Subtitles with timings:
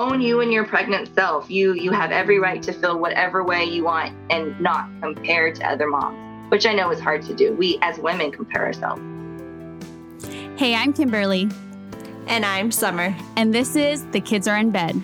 [0.00, 1.50] own you and your pregnant self.
[1.50, 5.70] You you have every right to feel whatever way you want and not compare to
[5.70, 7.52] other moms, which I know is hard to do.
[7.52, 9.02] We as women compare ourselves.
[10.56, 11.50] Hey, I'm Kimberly.
[12.26, 13.14] And I'm Summer.
[13.36, 15.02] And this is The Kids Are in Bed.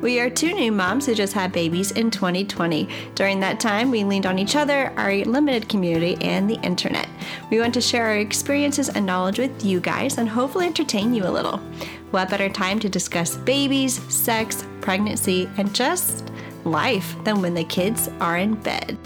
[0.00, 2.88] We are two new moms who just had babies in 2020.
[3.16, 7.08] During that time, we leaned on each other, our limited community, and the internet.
[7.50, 11.26] We want to share our experiences and knowledge with you guys and hopefully entertain you
[11.26, 11.60] a little.
[12.10, 16.30] What better time to discuss babies, sex, pregnancy, and just
[16.64, 18.96] life than when the kids are in bed?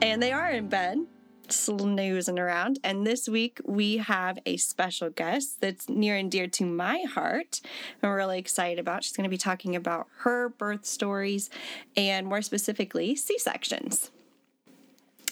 [0.00, 1.06] And they are in bed
[1.48, 2.80] snoozing around.
[2.82, 7.60] And this week we have a special guest that's near and dear to my heart.
[8.02, 9.04] I'm really excited about.
[9.04, 11.50] She's going to be talking about her birth stories
[11.96, 14.10] and more specifically C sections,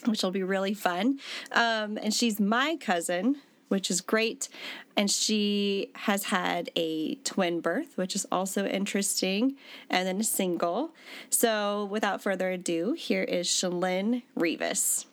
[0.07, 1.19] which will be really fun.
[1.51, 3.37] Um, and she's my cousin.
[3.71, 4.49] Which is great.
[4.97, 9.57] And she has had a twin birth, which is also interesting,
[9.89, 10.91] and then a single.
[11.31, 15.07] So, without further ado, here is Shelyn Rivas.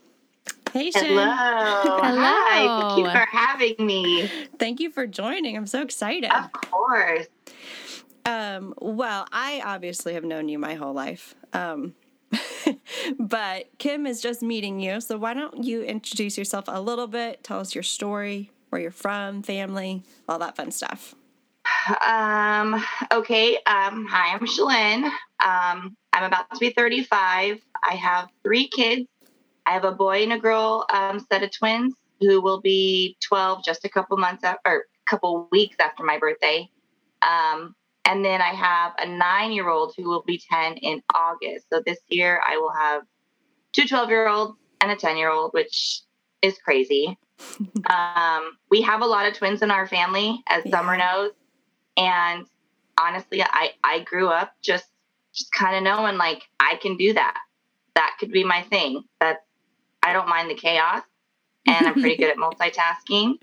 [0.73, 1.25] Hey, Hello.
[1.25, 2.19] Hello.
[2.19, 2.81] Hi.
[2.81, 4.29] Thank you for having me.
[4.59, 5.55] Thank you for joining.
[5.55, 6.31] I'm so excited.
[6.31, 7.27] Of course.
[8.25, 11.35] Um, well, I obviously have known you my whole life.
[11.53, 11.93] Um,
[13.19, 15.01] but Kim is just meeting you.
[15.01, 17.43] So why don't you introduce yourself a little bit?
[17.43, 21.15] Tell us your story, where you're from, family, all that fun stuff.
[22.05, 23.55] Um, okay.
[23.65, 25.05] Um, hi, I'm Shelyn.
[25.45, 27.61] Um, I'm about to be 35.
[27.83, 29.07] I have three kids
[29.67, 33.65] I have a boy and a girl um, set of twins who will be 12
[33.65, 36.69] just a couple months after, or a couple weeks after my birthday.
[37.21, 37.75] Um,
[38.07, 41.67] and then I have a nine year old who will be 10 in August.
[41.71, 43.03] So this year I will have
[43.73, 46.01] two 12 year olds and a 10 year old, which
[46.41, 47.19] is crazy.
[47.89, 50.71] um, we have a lot of twins in our family, as yeah.
[50.71, 51.31] Summer knows.
[51.97, 52.45] And
[52.99, 54.85] honestly, I, I grew up just,
[55.35, 57.37] just kind of knowing like I can do that.
[57.95, 59.03] That could be my thing.
[59.19, 59.39] That
[60.01, 61.01] I don't mind the chaos,
[61.67, 63.33] and I'm pretty good at multitasking.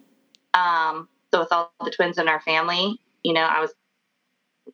[0.55, 3.75] Um, so with all the twins in our family, you know, I was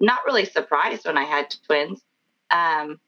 [0.01, 2.01] not really surprised when I had twins,
[2.51, 3.01] um,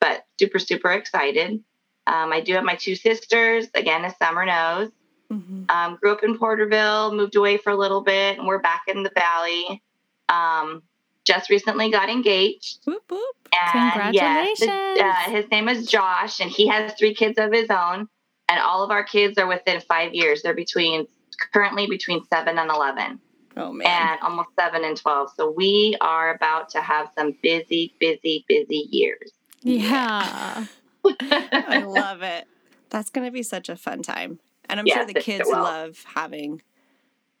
[0.00, 1.62] but super super excited.
[2.06, 3.66] Um, I do have my two sisters.
[3.74, 4.90] Again, as Summer knows,
[5.30, 5.64] mm-hmm.
[5.68, 9.02] um, grew up in Porterville, moved away for a little bit, and we're back in
[9.02, 9.82] the valley.
[10.28, 10.82] Um,
[11.24, 12.78] just recently got engaged.
[12.86, 13.36] Whoop, whoop.
[13.52, 14.70] And Congratulations.
[14.96, 18.08] Yeah, uh, his name is Josh, and he has three kids of his own.
[18.48, 20.42] And all of our kids are within five years.
[20.42, 21.06] They're between
[21.52, 23.20] currently between seven and 11.
[23.58, 23.86] Oh, man.
[23.86, 25.30] And almost seven and 12.
[25.36, 29.32] So we are about to have some busy, busy, busy years.
[29.62, 30.66] Yeah.
[31.04, 32.46] I love it.
[32.90, 34.38] That's going to be such a fun time.
[34.68, 36.62] And I'm yes, sure the kids love having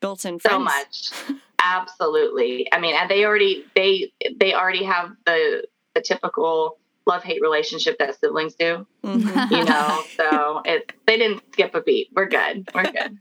[0.00, 0.54] built in friends.
[0.54, 1.38] So much.
[1.62, 2.72] Absolutely.
[2.72, 5.64] I mean, and they already they they already have the
[5.94, 8.86] the typical love hate relationship that siblings do.
[9.04, 9.54] Mm-hmm.
[9.54, 12.08] You know, so it they didn't skip a beat.
[12.14, 12.68] We're good.
[12.74, 13.18] We're good.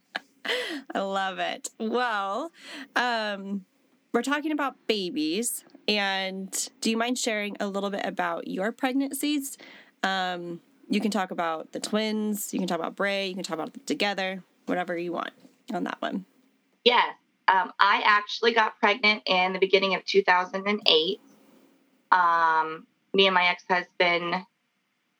[0.96, 1.70] I love it.
[1.80, 2.52] Well,
[2.96, 3.66] um,
[4.14, 9.58] we're talking about babies, and do you mind sharing a little bit about your pregnancies?
[10.04, 12.54] Um, you can talk about the twins.
[12.54, 13.28] You can talk about Bray.
[13.28, 14.44] You can talk about them together.
[14.66, 15.32] Whatever you want
[15.74, 16.26] on that one.
[16.84, 17.16] Yes.
[17.48, 21.20] Um, I actually got pregnant in the beginning of 2008.
[22.12, 24.36] Um, me and my ex husband,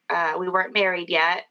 [0.10, 1.46] uh, we weren't married yet.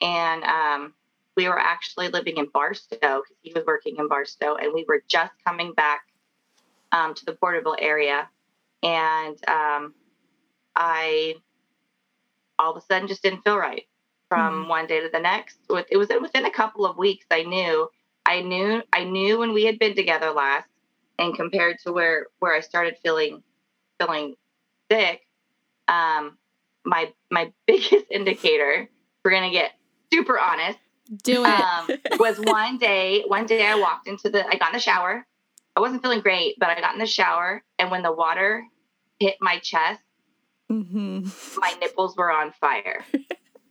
[0.00, 0.94] And um,
[1.36, 4.56] we were actually living in Barstow because he was working in Barstow.
[4.56, 6.02] And we were just coming back
[6.92, 8.28] um, to the Porterville area.
[8.82, 9.94] And um,
[10.74, 11.34] I
[12.58, 13.84] all of a sudden just didn't feel right
[14.28, 14.68] from mm-hmm.
[14.68, 15.58] one day to the next.
[15.90, 17.88] It was within a couple of weeks I knew
[18.26, 20.68] I knew I knew when we had been together last,
[21.18, 23.42] and compared to where where I started feeling
[24.00, 24.34] feeling
[24.90, 25.20] sick,
[25.86, 26.36] um,
[26.84, 28.90] my my biggest indicator,
[29.24, 29.72] we're gonna get
[30.12, 30.78] super honest,
[31.22, 33.24] do it, um, was one day.
[33.26, 35.26] One day I walked into the, I got in the shower.
[35.76, 38.64] I wasn't feeling great, but I got in the shower, and when the water
[39.20, 40.00] hit my chest,
[40.70, 41.28] mm-hmm.
[41.60, 43.04] my nipples were on fire.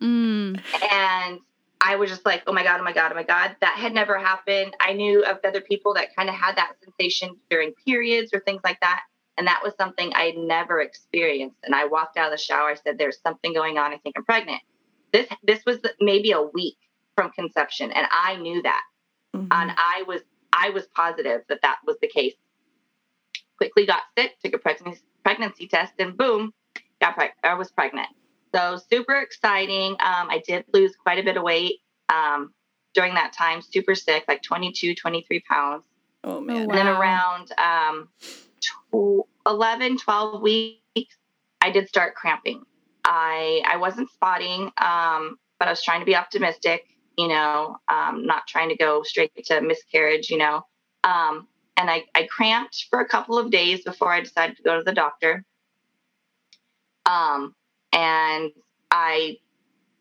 [0.02, 0.62] mm.
[0.92, 1.40] And
[1.82, 3.56] I was just like, oh my God, oh my God, oh my God.
[3.62, 4.76] That had never happened.
[4.80, 8.62] I knew of other people that kind of had that sensation during periods or things
[8.64, 9.02] like that.
[9.38, 11.58] And that was something I had never experienced.
[11.64, 12.70] And I walked out of the shower.
[12.70, 13.92] I said, there's something going on.
[13.94, 14.62] I think I'm pregnant.
[15.12, 16.78] This, this was maybe a week
[17.16, 17.92] from conception.
[17.92, 18.84] And I knew that.
[19.36, 19.48] Mm-hmm.
[19.52, 20.22] And I was,
[20.54, 22.36] I was positive that that was the case.
[23.58, 26.54] Quickly got sick, took a pregnancy, pregnancy test, and boom,
[27.00, 28.08] got preg- I was pregnant.
[28.54, 29.94] So super exciting.
[29.94, 32.54] Um, I did lose quite a bit of weight um,
[32.94, 35.84] during that time, super sick, like 22, 23 pounds.
[36.24, 36.64] Oh man.
[36.64, 38.10] And then around um,
[38.62, 41.16] tw- 11, 12 weeks,
[41.62, 42.64] I did start cramping.
[43.06, 46.95] I I wasn't spotting, um, but I was trying to be optimistic.
[47.18, 50.30] You know, um, not trying to go straight to miscarriage.
[50.30, 50.66] You know,
[51.04, 51.48] um,
[51.78, 54.84] and I, I cramped for a couple of days before I decided to go to
[54.84, 55.44] the doctor.
[57.06, 57.54] Um,
[57.94, 58.52] and
[58.92, 59.38] I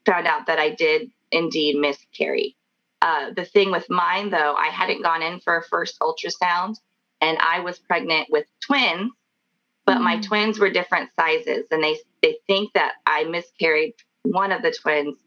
[0.07, 2.57] found out that I did indeed miscarry.
[3.03, 6.77] Uh, the thing with mine, though, I hadn't gone in for a first ultrasound,
[7.21, 9.13] and I was pregnant with twins,
[9.85, 10.05] but mm-hmm.
[10.05, 14.73] my twins were different sizes, and they they think that I miscarried one of the
[14.73, 15.19] twins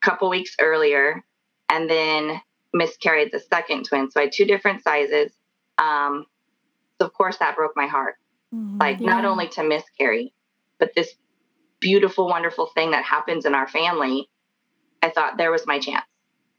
[0.00, 1.22] couple weeks earlier,
[1.68, 2.40] and then
[2.72, 4.10] miscarried the second twin.
[4.10, 5.32] So I had two different sizes.
[5.78, 6.26] Um,
[6.98, 8.16] so of course that broke my heart.
[8.54, 8.78] Mm-hmm.
[8.78, 9.06] Like yeah.
[9.06, 10.32] not only to miscarry,
[10.78, 11.14] but this
[11.80, 14.28] beautiful, wonderful thing that happens in our family.
[15.02, 16.04] I thought there was my chance.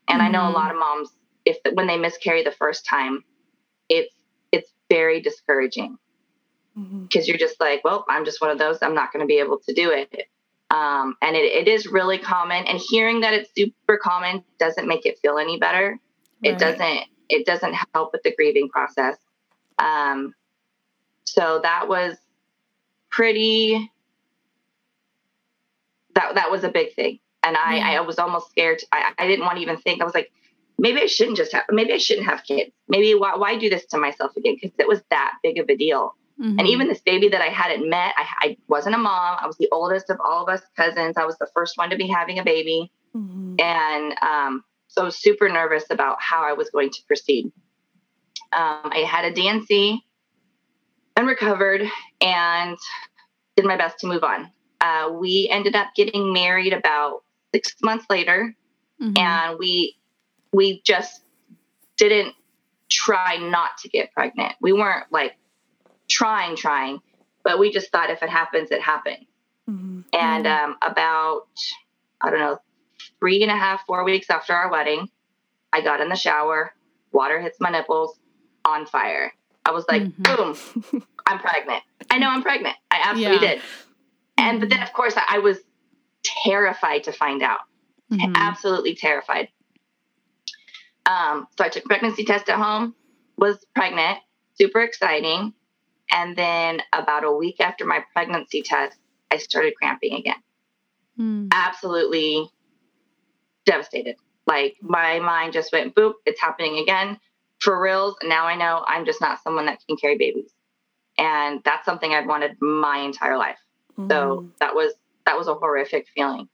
[0.07, 0.27] And mm-hmm.
[0.27, 0.55] I know a mm-hmm.
[0.55, 1.09] lot of moms,
[1.45, 3.23] if when they miscarry the first time,
[3.89, 4.13] it's
[4.51, 5.97] it's very discouraging
[6.75, 7.19] because mm-hmm.
[7.25, 8.79] you're just like, well, I'm just one of those.
[8.81, 10.27] I'm not going to be able to do it.
[10.71, 12.65] Um, and it, it is really common.
[12.65, 15.99] And hearing that it's super common doesn't make it feel any better.
[16.43, 16.53] Right.
[16.53, 16.99] It doesn't.
[17.29, 19.17] It doesn't help with the grieving process.
[19.77, 20.33] Um,
[21.25, 22.17] so that was
[23.09, 23.91] pretty.
[26.15, 27.99] That that was a big thing and I, yeah.
[27.99, 28.81] I was almost scared.
[28.91, 30.01] I, I didn't want to even think.
[30.01, 30.31] I was like,
[30.77, 32.71] maybe I shouldn't just have, maybe I shouldn't have kids.
[32.87, 34.55] Maybe why, why do this to myself again?
[34.59, 36.15] Because it was that big of a deal.
[36.41, 36.59] Mm-hmm.
[36.59, 39.37] And even this baby that I hadn't met, I, I, wasn't a mom.
[39.39, 41.15] I was the oldest of all of us cousins.
[41.15, 42.91] I was the first one to be having a baby.
[43.15, 43.55] Mm-hmm.
[43.59, 47.51] And um, so I was super nervous about how I was going to proceed.
[48.53, 50.03] Um, I had a D&C
[51.15, 51.83] and recovered
[52.21, 52.77] and
[53.55, 54.49] did my best to move on.
[54.79, 57.23] Uh, we ended up getting married about
[57.53, 58.55] six months later,
[58.99, 59.15] mm-hmm.
[59.15, 59.95] and we
[60.51, 61.21] we just
[61.97, 62.33] didn't
[62.89, 64.53] try not to get pregnant.
[64.59, 65.33] We weren't like
[66.11, 66.99] trying, trying,
[67.43, 69.25] but we just thought if it happens, it happens.
[69.69, 70.01] Mm-hmm.
[70.13, 71.47] And um, about
[72.19, 72.59] I don't know
[73.19, 75.09] three and a half, four weeks after our wedding,
[75.71, 76.73] I got in the shower,
[77.11, 78.19] water hits my nipples,
[78.65, 79.33] on fire.
[79.65, 80.23] I was like, mm-hmm.
[80.23, 81.83] boom, I'm pregnant.
[82.09, 82.75] I know I'm pregnant.
[82.89, 83.53] I absolutely yeah.
[83.55, 83.61] did.
[84.37, 85.57] And but then of course I was
[86.23, 87.61] terrified to find out.
[88.11, 88.33] Mm-hmm.
[88.35, 89.49] Absolutely terrified.
[91.05, 92.95] Um, so I took pregnancy test at home,
[93.37, 94.19] was pregnant,
[94.55, 95.53] super exciting.
[96.11, 98.97] And then about a week after my pregnancy test,
[99.31, 100.35] I started cramping again.
[101.17, 101.49] Mm.
[101.51, 102.49] Absolutely
[103.65, 104.17] devastated.
[104.45, 107.19] Like my mind just went boop, it's happening again.
[107.59, 110.51] For reals, now I know I'm just not someone that can carry babies.
[111.17, 113.59] And that's something I've wanted my entire life.
[113.97, 114.09] Mm.
[114.09, 114.93] So that was
[115.25, 116.49] that was a horrific feeling.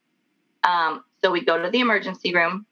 [0.63, 2.65] Um, so we go to the emergency room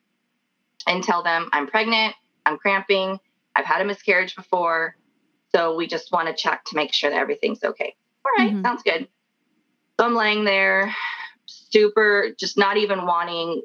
[0.87, 2.13] and tell them I'm pregnant,
[2.45, 3.19] I'm cramping,
[3.55, 4.97] I've had a miscarriage before.
[5.55, 7.95] So we just want to check to make sure that everything's okay.
[8.25, 8.65] All right, mm-hmm.
[8.65, 9.07] sounds good.
[9.97, 10.93] So I'm laying there,
[11.45, 13.61] super, just not even wanting,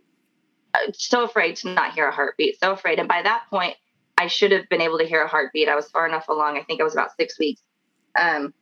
[0.72, 3.00] uh, so afraid to not hear a heartbeat, so afraid.
[3.00, 3.74] And by that point,
[4.16, 5.68] I should have been able to hear a heartbeat.
[5.68, 6.56] I was far enough along.
[6.56, 7.60] I think I was about six weeks,
[8.16, 8.54] um,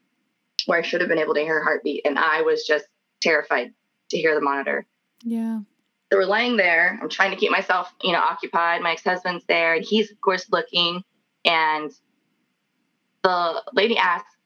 [0.65, 2.07] where I should have been able to hear a heartbeat.
[2.07, 2.87] And I was just
[3.21, 3.75] terrified
[4.11, 4.87] to hear the monitor.
[5.23, 5.59] Yeah.
[6.11, 6.99] So we're laying there.
[7.03, 8.81] I'm trying to keep myself, you know, occupied.
[8.81, 11.03] My ex-husband's there, and he's of course looking.
[11.45, 11.91] And
[13.23, 14.37] the lady asks,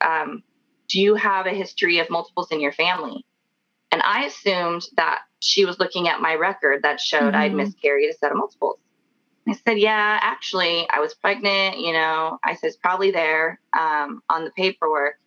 [0.00, 0.42] um,
[0.88, 3.24] "Do you have a history of multiples in your family?"
[3.90, 7.36] And I assumed that she was looking at my record that showed mm-hmm.
[7.36, 8.78] I'd miscarried a set of multiples.
[9.48, 11.78] I said, "Yeah, actually, I was pregnant.
[11.78, 15.18] You know, I said it's probably there um, on the paperwork."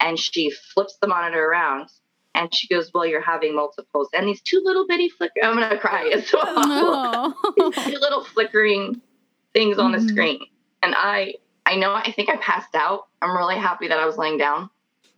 [0.00, 1.90] And she flips the monitor around
[2.38, 4.08] and she goes, Well, you're having multiples.
[4.12, 6.04] And these two little bitty flicker, I'm going to cry.
[6.12, 7.70] It's so awful.
[7.72, 9.00] these two little flickering
[9.52, 10.06] things on mm-hmm.
[10.06, 10.40] the screen.
[10.82, 11.34] And I,
[11.68, 13.06] I know, I think I passed out.
[13.22, 14.70] I'm really happy that I was laying down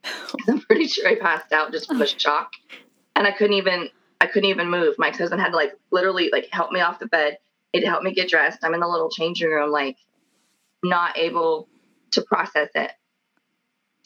[0.48, 2.52] I'm pretty sure I passed out just from the shock.
[3.16, 3.88] And I couldn't even,
[4.20, 4.94] I couldn't even move.
[4.98, 7.38] My husband had to like literally like help me off the bed.
[7.72, 8.60] It helped me get dressed.
[8.62, 9.96] I'm in the little changing room, like
[10.82, 11.68] not able
[12.12, 12.92] to process it.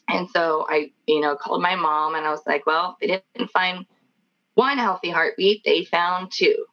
[0.09, 3.51] And so I, you know, called my mom and I was like, well, they didn't
[3.51, 3.87] find
[4.55, 6.67] one healthy heartbeat, they found two.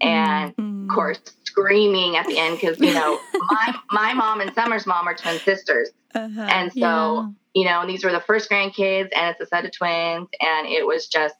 [0.00, 0.88] And mm-hmm.
[0.88, 1.20] of course,
[1.50, 3.18] screaming at the end because, you know,
[3.50, 5.90] my, my mom and Summer's mom are twin sisters.
[6.14, 6.40] Uh-huh.
[6.40, 7.28] And so, yeah.
[7.54, 10.28] you know, and these were the first grandkids and it's a set of twins.
[10.40, 11.34] And it was just,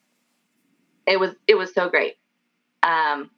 [1.06, 2.16] it was, it was so great.
[2.82, 3.30] Um,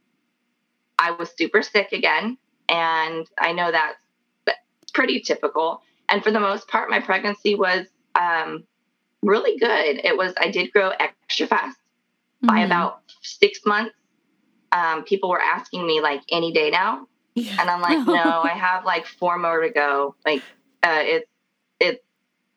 [0.98, 2.38] I was super sick again.
[2.68, 4.02] And I know that's
[4.92, 5.82] pretty typical.
[6.08, 7.86] And for the most part, my pregnancy was
[8.18, 8.64] um,
[9.22, 10.00] really good.
[10.04, 11.78] It was, I did grow extra fast
[12.44, 12.46] mm-hmm.
[12.48, 13.94] by about six months.
[14.72, 17.56] Um, people were asking me like any day now, Yeah.
[17.60, 20.14] And I'm like, no, I have like four more to go.
[20.24, 20.42] Like,
[20.82, 21.30] uh, it's,
[21.78, 22.04] it's,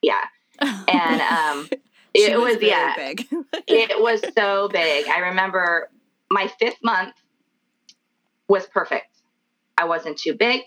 [0.01, 0.23] yeah.
[0.59, 1.69] And, um,
[2.13, 3.27] it was, was yeah, big.
[3.67, 5.07] it was so big.
[5.07, 5.89] I remember
[6.31, 7.13] my fifth month
[8.47, 9.07] was perfect.
[9.77, 10.61] I wasn't too big.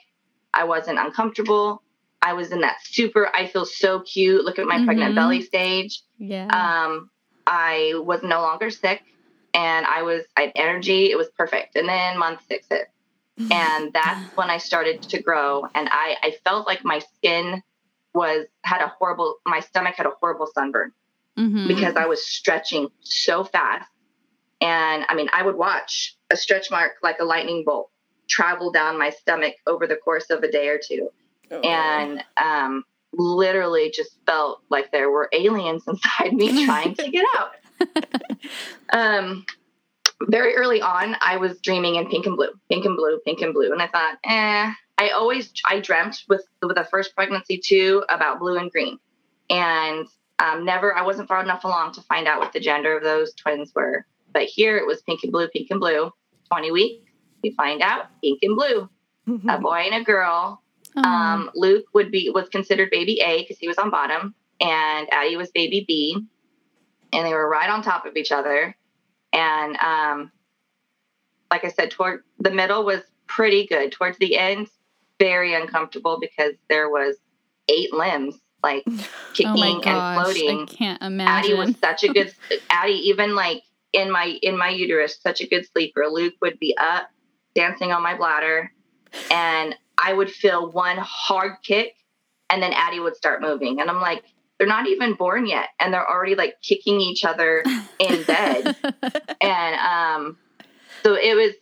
[0.52, 1.82] I wasn't uncomfortable.
[2.20, 4.44] I was in that super, I feel so cute.
[4.44, 4.84] Look at my mm-hmm.
[4.86, 6.02] pregnant belly stage.
[6.18, 6.46] Yeah.
[6.46, 7.10] Um,
[7.46, 9.02] I was no longer sick
[9.58, 11.10] and I was, I had energy.
[11.10, 11.74] It was perfect.
[11.74, 12.90] And then month six hit.
[13.52, 15.64] And that's when I started to grow.
[15.74, 17.62] And I, I felt like my skin
[18.12, 20.92] was, had a horrible, my stomach had a horrible sunburn
[21.36, 21.68] mm-hmm.
[21.68, 23.88] because I was stretching so fast.
[24.60, 27.90] And I mean, I would watch a stretch mark like a lightning bolt
[28.28, 31.10] travel down my stomach over the course of a day or two.
[31.50, 31.60] Oh.
[31.60, 37.52] And um, literally just felt like there were aliens inside me trying to get out.
[38.92, 39.44] um,
[40.22, 43.54] very early on, I was dreaming in pink and blue, pink and blue, pink and
[43.54, 44.72] blue, and I thought, eh.
[45.00, 48.98] I always I dreamt with with the first pregnancy too about blue and green,
[49.48, 50.08] and
[50.40, 53.32] um, never I wasn't far enough along to find out what the gender of those
[53.34, 54.04] twins were.
[54.32, 56.10] But here it was pink and blue, pink and blue.
[56.50, 57.12] Twenty weeks,
[57.44, 58.88] we find out pink and blue,
[59.48, 60.62] a boy and a girl.
[60.96, 65.36] Um, Luke would be was considered baby A because he was on bottom, and Addie
[65.36, 66.26] was baby B,
[67.12, 68.76] and they were right on top of each other.
[69.32, 70.32] And um,
[71.50, 73.92] like I said, toward the middle was pretty good.
[73.92, 74.68] Towards the end,
[75.18, 77.16] very uncomfortable because there was
[77.68, 80.60] eight limbs like oh kicking oh and floating.
[80.62, 81.52] I can't imagine.
[81.52, 82.34] Addie was such a good
[82.70, 83.62] Addie, even like
[83.92, 86.06] in my in my uterus, such a good sleeper.
[86.06, 87.10] Luke would be up
[87.54, 88.72] dancing on my bladder,
[89.30, 91.94] and I would feel one hard kick,
[92.50, 94.24] and then Addie would start moving, and I'm like,
[94.58, 97.62] they're not even born yet, and they're already like kicking each other
[97.98, 98.76] in bed,
[99.40, 100.36] and um,
[101.02, 101.54] so it was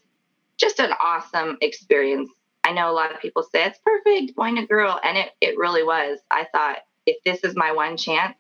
[0.59, 2.31] just an awesome experience.
[2.65, 5.31] I know a lot of people say it's perfect, boy and a girl, and it
[5.41, 6.19] it really was.
[6.31, 8.37] I thought if this is my one chance,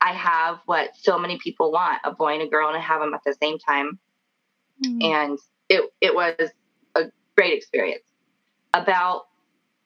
[0.00, 3.00] I have what so many people want a boy and a girl, and I have
[3.00, 3.98] them at the same time.
[4.84, 5.04] Mm.
[5.04, 6.34] And it, it was
[6.96, 7.04] a
[7.36, 8.02] great experience.
[8.74, 9.26] About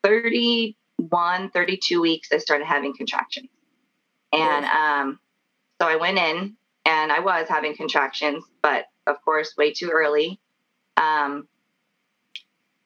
[0.05, 3.50] 31, 32 weeks, I started having contractions.
[4.33, 5.21] And um,
[5.80, 10.40] so I went in and I was having contractions, but of course, way too early.
[10.97, 11.49] Um,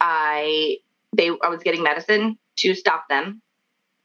[0.00, 0.78] I
[1.16, 3.42] they I was getting medicine to stop them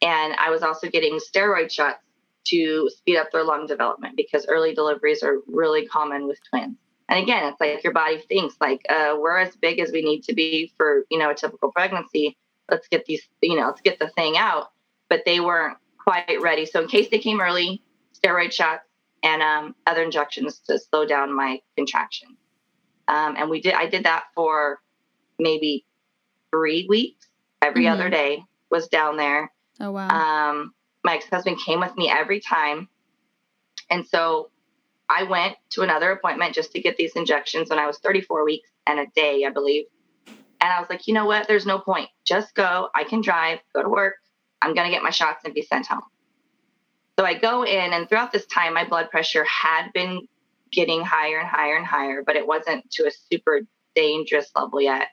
[0.02, 2.00] and I was also getting steroid shots
[2.48, 6.78] to speed up their lung development because early deliveries are really common with twins.
[7.10, 10.24] And again, it's like your body thinks like uh, we're as big as we need
[10.24, 12.38] to be for you know a typical pregnancy.
[12.70, 14.72] Let's get these you know let's get the thing out.
[15.08, 16.66] But they weren't quite ready.
[16.66, 17.84] So in case they came early,
[18.14, 18.84] steroid shots
[19.24, 22.38] and um, other injections to slow down my contraction.
[23.08, 23.74] Um, and we did.
[23.74, 24.80] I did that for
[25.40, 25.86] maybe
[26.52, 27.28] three weeks.
[27.62, 27.94] Every mm-hmm.
[27.94, 30.08] other day was down there Oh, wow.
[30.08, 32.90] Um, my ex husband came with me every time.
[33.90, 34.50] And so
[35.10, 38.70] I went to another appointment just to get these injections when I was 34 weeks
[38.88, 39.86] and a day, I believe.
[40.28, 41.48] And I was like, you know what?
[41.48, 42.10] There's no point.
[42.26, 42.90] Just go.
[42.96, 44.16] I can drive, go to work.
[44.66, 46.02] I'm going to get my shots and be sent home.
[47.20, 50.28] So I go in, and throughout this time, my blood pressure had been
[50.72, 53.62] getting higher and higher and higher, but it wasn't to a super
[53.96, 55.10] dangerous level yet.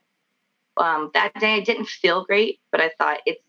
[0.78, 3.42] Um, that day, I didn't feel great, but I thought it's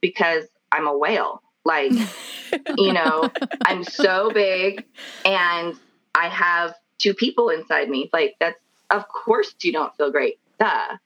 [0.00, 1.42] because I'm a whale.
[1.64, 1.92] Like,
[2.78, 3.28] you know,
[3.66, 4.84] I'm so big
[5.24, 5.74] and
[6.14, 8.08] I have two people inside me.
[8.12, 8.58] Like, that's,
[8.90, 10.38] of course, you don't feel great.
[10.58, 10.96] Duh.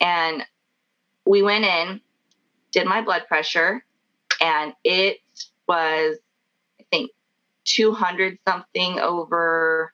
[0.00, 0.44] And
[1.26, 2.00] we went in,
[2.70, 3.84] did my blood pressure,
[4.46, 5.18] and it
[5.66, 6.18] was,
[6.80, 7.10] I think,
[7.64, 9.92] 200 something over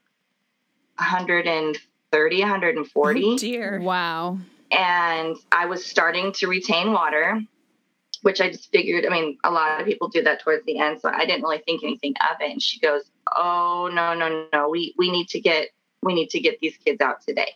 [0.97, 3.25] 130, 140.
[3.25, 3.81] Oh, dear.
[3.81, 4.39] Wow.
[4.71, 7.41] And I was starting to retain water
[8.23, 11.01] which I just figured, I mean, a lot of people do that towards the end.
[11.01, 12.53] So I didn't really think anything of it.
[12.53, 13.03] And she goes,
[13.37, 14.69] Oh, no, no, no.
[14.69, 15.71] We, we need to get,
[16.03, 17.53] we need to get these kids out today.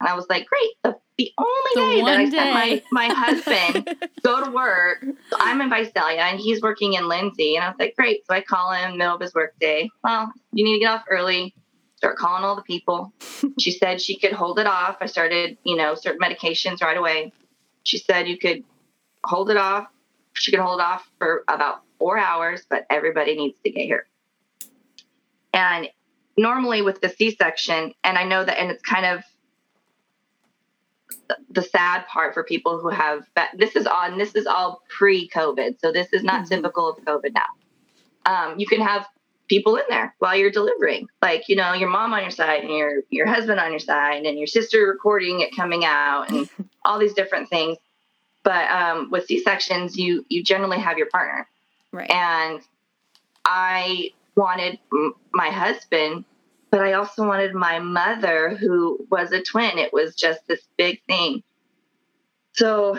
[0.00, 0.70] And I was like, great.
[0.84, 5.04] The, the only the day that I sent my, my husband go to work.
[5.30, 7.56] So I'm in Visalia and he's working in Lindsay.
[7.56, 8.24] And I was like, great.
[8.26, 9.90] So I call him middle of his work day.
[10.04, 11.54] Well, you need to get off early.
[11.96, 13.12] Start calling all the people.
[13.58, 14.98] she said she could hold it off.
[15.00, 17.32] I started, you know, certain medications right away.
[17.82, 18.62] She said you could
[19.24, 19.88] hold it off.
[20.34, 24.06] She can hold it off for about four hours, but everybody needs to get here.
[25.52, 25.88] And
[26.36, 29.24] normally with the C-section, and I know that, and it's kind of
[31.50, 35.92] the sad part for people who have this is on this is all pre-COVID, so
[35.92, 36.54] this is not mm-hmm.
[36.54, 37.42] typical of COVID now.
[38.26, 39.06] Um, you can have
[39.48, 42.72] people in there while you're delivering, like you know your mom on your side and
[42.72, 46.48] your your husband on your side and your sister recording it coming out and
[46.84, 47.78] all these different things.
[48.44, 51.48] But um, with C sections, you you generally have your partner,
[51.92, 52.10] Right.
[52.10, 52.60] and
[53.44, 56.24] I wanted m- my husband,
[56.70, 59.78] but I also wanted my mother, who was a twin.
[59.78, 61.42] It was just this big thing.
[62.52, 62.98] So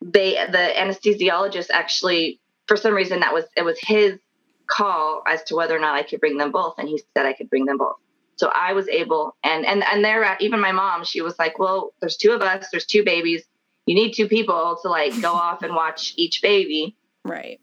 [0.00, 4.18] they, the anesthesiologist, actually, for some reason, that was it was his
[4.66, 7.32] call as to whether or not I could bring them both, and he said I
[7.32, 7.96] could bring them both.
[8.36, 11.92] So I was able, and and and there, even my mom, she was like, "Well,
[12.00, 13.44] there's two of us, there's two babies.
[13.86, 17.60] You need two people to like go off and watch each baby." right.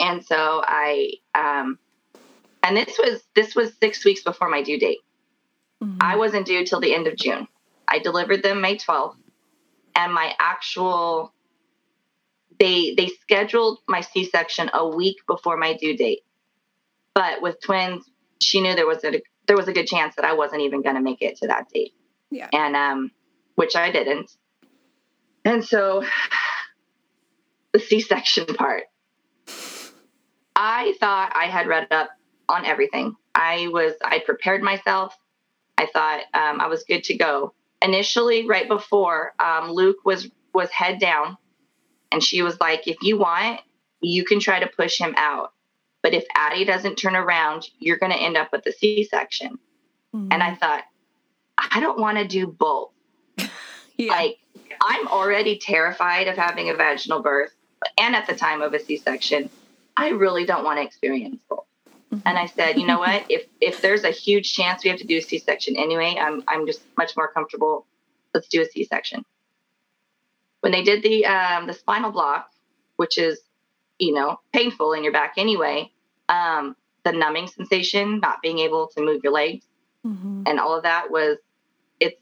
[0.00, 1.78] and so I um
[2.64, 5.00] and this was this was six weeks before my due date.
[5.82, 5.98] Mhm.
[6.00, 7.46] I wasn't due till the end of June.
[7.86, 9.18] I delivered them May 12th,
[9.94, 11.32] and my actual
[12.58, 16.24] they they scheduled my C section a week before my due date.
[17.14, 18.08] But with twins,
[18.40, 20.96] she knew there was a there was a good chance that I wasn't even going
[20.96, 21.92] to make it to that date,
[22.30, 22.48] yeah.
[22.52, 23.10] and um,
[23.56, 24.34] which I didn't.
[25.44, 26.02] And so
[27.72, 28.84] the C section part.
[30.56, 32.10] I thought I had read up
[32.48, 33.16] on everything.
[33.34, 35.16] I was, I prepared myself.
[35.76, 37.52] I thought um, I was good to go.
[37.82, 41.36] Initially, right before um, Luke was was head down,
[42.12, 43.60] and she was like, "If you want,
[44.00, 45.52] you can try to push him out,
[46.02, 49.58] but if Addie doesn't turn around, you're going to end up with a C-section."
[50.14, 50.28] Mhm.
[50.30, 50.84] And I thought,
[51.58, 52.92] I don't want to do both.
[53.96, 54.12] yeah.
[54.12, 54.38] Like,
[54.80, 57.52] I'm already terrified of having a vaginal birth,
[57.98, 59.50] and at the time of a C-section,
[59.96, 61.66] I really don't want to experience both.
[62.24, 63.24] And I said, you know what?
[63.28, 66.66] If if there's a huge chance we have to do a C-section anyway, I'm I'm
[66.66, 67.86] just much more comfortable.
[68.32, 69.24] Let's do a C-section.
[70.60, 72.50] When they did the um, the spinal block,
[72.96, 73.40] which is
[73.98, 75.90] you know painful in your back anyway,
[76.28, 79.64] um, the numbing sensation, not being able to move your legs,
[80.06, 80.48] Mhm.
[80.48, 81.38] and all of that was
[82.00, 82.20] it's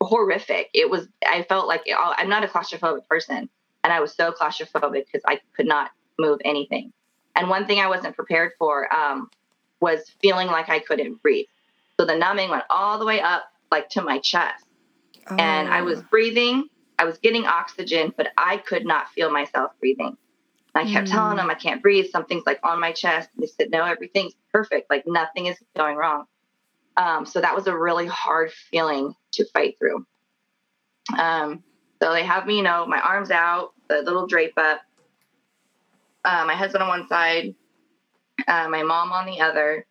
[0.00, 0.70] horrific.
[0.74, 3.48] It was I felt like I'm not a claustrophobic person,
[3.84, 6.92] and I was so claustrophobic because I could not move anything.
[7.34, 9.30] And one thing I wasn't prepared for um,
[9.80, 11.46] was feeling like I couldn't breathe.
[11.98, 14.64] So the numbing went all the way up, like to my chest,
[15.38, 16.06] and I was Oh.
[16.10, 16.68] breathing.
[16.98, 20.16] I was getting oxygen, but I could not feel myself breathing.
[20.74, 21.12] And I kept Mm.
[21.12, 22.10] telling them I can't breathe.
[22.10, 23.30] Something's like on my chest.
[23.36, 24.88] They said, no, everything's perfect.
[24.90, 26.26] Like nothing is going wrong.
[26.96, 30.06] Um, so that was a really hard feeling to fight through.
[31.18, 31.62] Um,
[32.02, 34.80] so they have me, you know, my arms out, the little drape up,
[36.24, 37.54] uh, my husband on one side,
[38.46, 39.86] uh, my mom on the other,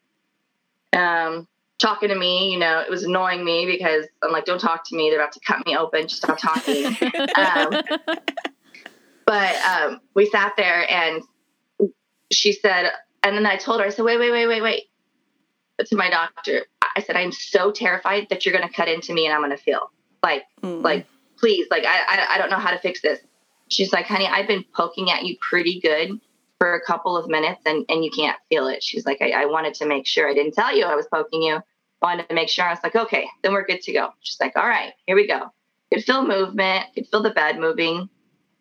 [0.94, 1.48] um,
[1.80, 2.52] talking to me.
[2.52, 5.10] You know, it was annoying me because I'm like, don't talk to me.
[5.10, 6.04] They're about to cut me open.
[6.04, 6.96] Just stop talking.
[7.36, 7.80] um,
[9.26, 11.22] but um, we sat there and
[12.32, 12.92] she said,
[13.24, 14.84] and then I told her, I said, wait, wait, wait, wait, wait.
[15.88, 16.66] To my doctor,
[16.96, 19.52] I said, I'm so terrified that you're going to cut into me and I'm going
[19.52, 19.90] to feel
[20.22, 20.84] like, Mhm.
[20.84, 23.20] like, please, like, I, I, I don't know how to fix this.
[23.72, 26.20] She's like, honey, I've been poking at you pretty good
[26.60, 28.84] for a couple of minutes and, and you can't feel it.
[28.84, 31.42] She's like, I, I wanted to make sure I didn't tell you I was poking
[31.42, 31.56] you.
[31.56, 31.62] I
[32.02, 32.66] Wanted to make sure.
[32.66, 34.10] I was like, okay, then we're good to go.
[34.22, 35.52] She's like, all right, here we go.
[35.94, 38.10] Could feel movement, could feel the bed moving.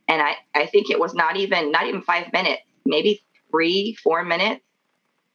[0.07, 3.21] And I, I think it was not even, not even five minutes, maybe
[3.51, 4.65] three, four minutes.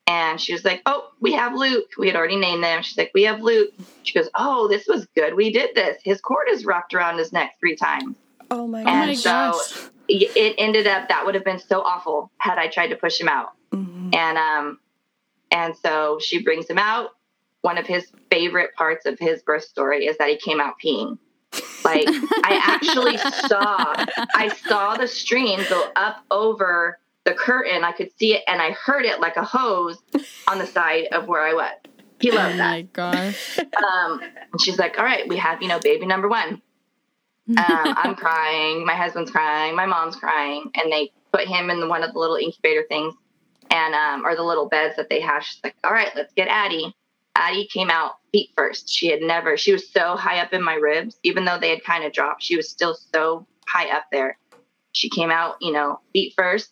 [0.07, 1.89] And she was like, oh, we have Luke.
[1.97, 2.81] We had already named them.
[2.83, 3.73] She's like, we have Luke.
[4.03, 5.35] She goes, oh, this was good.
[5.35, 5.97] We did this.
[6.03, 8.15] His cord is wrapped around his neck three times
[8.51, 9.89] oh my Oh my And so- gosh.
[10.07, 13.27] it ended up that would have been so awful had I tried to push him
[13.27, 13.53] out.
[13.71, 14.13] Mhm.
[14.15, 14.79] And um
[15.51, 17.11] and so she brings him out.
[17.61, 21.17] One of his favorite parts of his birth story is that he came out peeing.
[21.83, 24.05] Like I actually saw
[24.35, 27.83] I saw the stream go up over the curtain.
[27.83, 29.97] I could see it and I heard it like a hose
[30.47, 31.71] on the side of where I was.
[32.19, 32.69] He Oh loved that.
[32.71, 33.59] my gosh.
[33.59, 36.61] Um and she's like, All right, we have, you know, baby number one
[37.49, 38.85] um, I'm crying.
[38.85, 39.75] My husband's crying.
[39.75, 40.71] My mom's crying.
[40.75, 43.13] And they put him in one of the little incubator things
[43.69, 45.43] and, um, or the little beds that they have.
[45.43, 46.95] She's like, all right, let's get Addie.
[47.35, 48.89] Addie came out feet first.
[48.89, 51.83] She had never, she was so high up in my ribs, even though they had
[51.83, 54.37] kind of dropped, she was still so high up there.
[54.93, 56.71] She came out, you know, feet first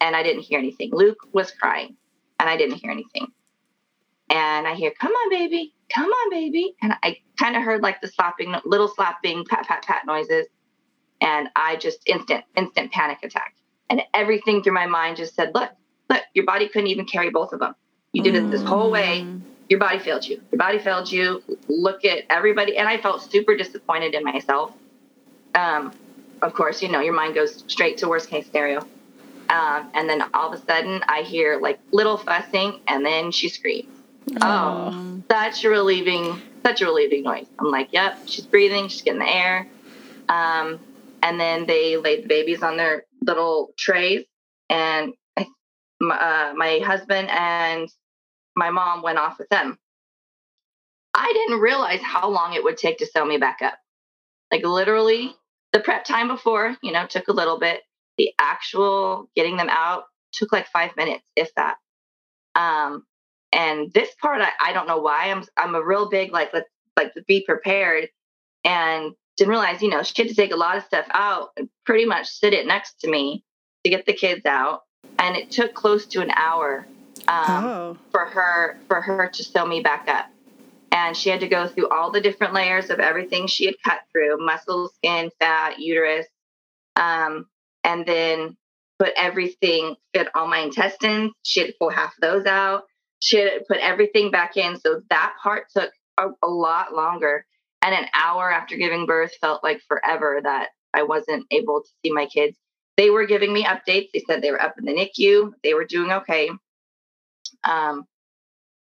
[0.00, 0.90] and I didn't hear anything.
[0.92, 1.96] Luke was crying
[2.40, 3.26] and I didn't hear anything.
[4.30, 6.74] And I hear, come on, baby, come on, baby.
[6.82, 10.46] And I kind of heard like the slapping, little slapping, pat, pat, pat noises.
[11.20, 13.54] And I just instant, instant panic attack.
[13.90, 15.70] And everything through my mind just said, look,
[16.08, 17.74] look, your body couldn't even carry both of them.
[18.12, 19.20] You did it this whole way.
[19.20, 19.40] Mm.
[19.68, 20.40] Your body failed you.
[20.50, 21.42] Your body failed you.
[21.68, 22.76] Look at everybody.
[22.76, 24.72] And I felt super disappointed in myself.
[25.54, 25.92] Um,
[26.42, 28.80] of course, you know, your mind goes straight to worst case scenario.
[29.48, 33.48] Um, and then all of a sudden, I hear like little fussing, and then she
[33.48, 33.88] screams.
[34.40, 37.46] Oh, such a relieving, such a relieving noise.
[37.58, 39.68] I'm like, yep, she's breathing, she's getting the air.
[40.28, 40.80] Um,
[41.22, 44.24] and then they laid the babies on their little trays,
[44.68, 47.88] and uh, my husband and
[48.56, 49.78] my mom went off with them.
[51.14, 53.74] I didn't realize how long it would take to sew me back up.
[54.50, 55.34] Like literally,
[55.72, 57.80] the prep time before, you know, took a little bit.
[58.18, 61.76] The actual getting them out took like five minutes, if that.
[62.54, 63.04] Um,
[63.52, 65.30] and this part, I, I don't know why.
[65.30, 68.08] I'm I'm a real big like let's like be prepared,
[68.64, 71.68] and didn't realize you know she had to take a lot of stuff out and
[71.84, 73.44] pretty much sit it next to me
[73.84, 74.82] to get the kids out,
[75.18, 76.86] and it took close to an hour
[77.28, 77.96] um, oh.
[78.10, 80.26] for her for her to sew me back up
[80.92, 84.00] and she had to go through all the different layers of everything she had cut
[84.12, 86.26] through muscle skin fat uterus
[86.96, 87.46] um,
[87.84, 88.56] and then
[88.98, 92.84] put everything fit all my intestines she had to pull half those out
[93.22, 97.44] she had to put everything back in so that part took a, a lot longer
[97.82, 102.12] and an hour after giving birth felt like forever that i wasn't able to see
[102.12, 102.56] my kids
[102.96, 105.84] they were giving me updates they said they were up in the nicu they were
[105.84, 106.50] doing okay
[107.64, 108.04] um,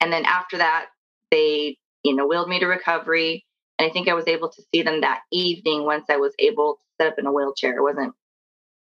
[0.01, 0.87] and then after that
[1.31, 3.45] they you know, wheeled me to recovery.
[3.79, 6.75] And I think I was able to see them that evening once I was able
[6.75, 7.77] to sit up in a wheelchair.
[7.77, 8.13] I wasn't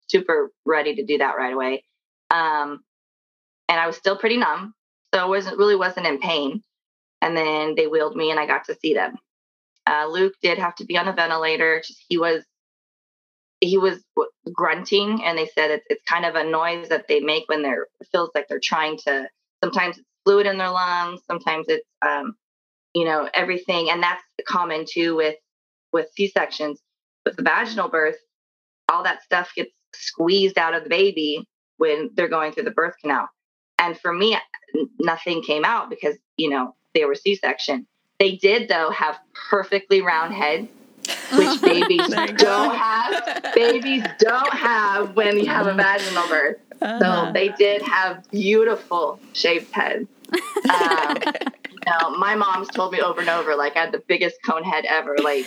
[0.07, 1.83] super ready to do that right away.
[2.31, 2.83] Um,
[3.67, 4.73] and I was still pretty numb.
[5.13, 6.63] So I wasn't really wasn't in pain.
[7.21, 9.15] And then they wheeled me and I got to see them.
[9.85, 11.81] Uh, Luke did have to be on a ventilator.
[11.85, 12.43] Just, he was
[13.61, 13.99] he was
[14.53, 17.87] grunting and they said it's, it's kind of a noise that they make when they're
[18.11, 19.27] feels like they're trying to
[19.63, 22.35] sometimes it's fluid in their lungs sometimes it's um,
[22.93, 25.35] you know everything and that's common too with
[25.91, 26.79] with c-sections
[27.25, 28.17] with the vaginal birth
[28.89, 31.45] all that stuff gets squeezed out of the baby
[31.77, 33.27] when they're going through the birth canal
[33.77, 34.37] and for me
[34.99, 37.88] nothing came out because you know they were c-section.
[38.19, 39.17] They did though have
[39.49, 40.67] perfectly round heads
[41.34, 43.53] which babies don't have.
[43.55, 46.58] Babies don't have when you have a vaginal birth.
[46.82, 47.25] Uh-huh.
[47.25, 50.08] so they did have beautiful shaped heads.
[50.69, 51.17] Um,
[51.89, 54.86] know, my mom's told me over and over, like I had the biggest cone head
[54.86, 55.45] ever, like,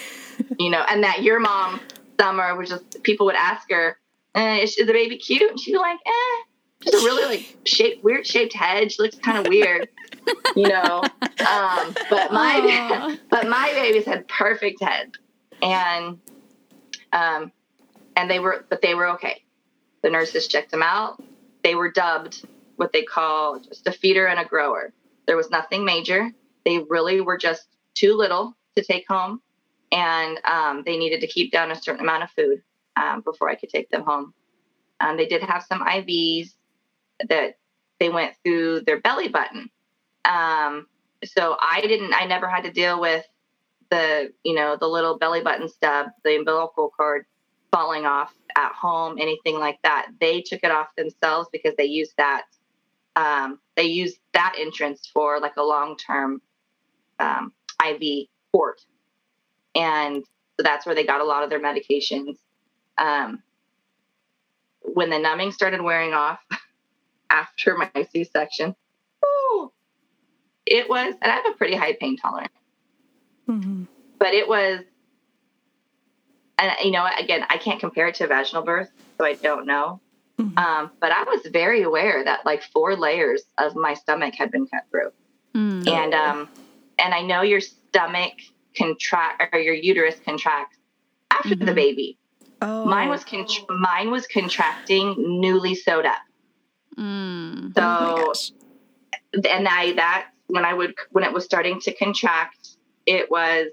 [0.59, 1.81] you know, and that your mom,
[2.21, 3.97] Summer, was just people would ask her,
[4.35, 5.51] eh, is, is the baby cute?
[5.51, 6.43] And she'd be like, eh,
[6.83, 8.92] she's a really like shaped, weird shaped head.
[8.92, 9.88] She looks kind of weird,
[10.57, 11.03] you know.
[11.03, 13.18] Um, but my, Aww.
[13.31, 15.18] but my babies had perfect heads,
[15.61, 16.18] and,
[17.12, 17.53] um,
[18.16, 19.42] and they were, but they were okay.
[20.03, 21.23] The nurses checked them out.
[21.62, 22.45] They were dubbed
[22.77, 24.92] what they call just a feeder and a grower.
[25.27, 26.31] There was nothing major.
[26.64, 29.40] They really were just too little to take home,
[29.90, 32.62] and um, they needed to keep down a certain amount of food
[32.97, 34.35] um, before I could take them home.
[35.01, 36.55] Um, they did have some IVs
[37.29, 37.57] that
[38.01, 39.71] they went through their belly button.
[40.25, 40.87] Um,
[41.25, 42.15] so I didn't.
[42.15, 43.25] I never had to deal with
[43.91, 47.27] the you know the little belly button stub, the umbilical cord
[47.71, 50.09] falling off at home, anything like that.
[50.21, 52.45] They took it off themselves because they used that
[53.17, 56.41] um, they used that entrance for like a long term
[57.19, 57.53] um,
[57.85, 58.81] IV port.
[59.75, 60.25] And
[60.57, 62.37] so that's where they got a lot of their medications.
[62.99, 63.43] Um,
[64.83, 66.41] when the numbing started wearing off
[67.33, 68.77] after my C section,
[70.66, 72.53] it was, and I have a pretty high pain tolerance,
[73.49, 73.85] mm-hmm.
[74.18, 74.81] but it was,
[76.59, 80.01] and you know, again, I can't compare it to vaginal birth, so I don't know.
[80.38, 80.57] Mm-hmm.
[80.57, 84.66] Um, but I was very aware that like four layers of my stomach had been
[84.66, 85.11] cut through.
[85.55, 85.88] Mm-hmm.
[85.88, 86.49] And um,
[86.99, 88.33] and I know your stomach
[88.77, 90.79] contract or your uterus contracts
[91.31, 91.66] after mm-hmm.
[91.66, 92.18] the baby.
[92.62, 92.87] Oh.
[92.87, 96.23] Mine was con- mine was contracting newly sewed up.
[96.99, 97.75] Mm.
[97.75, 98.35] So, oh
[99.33, 102.69] and I that when I would when it was starting to contract,
[103.07, 103.69] it was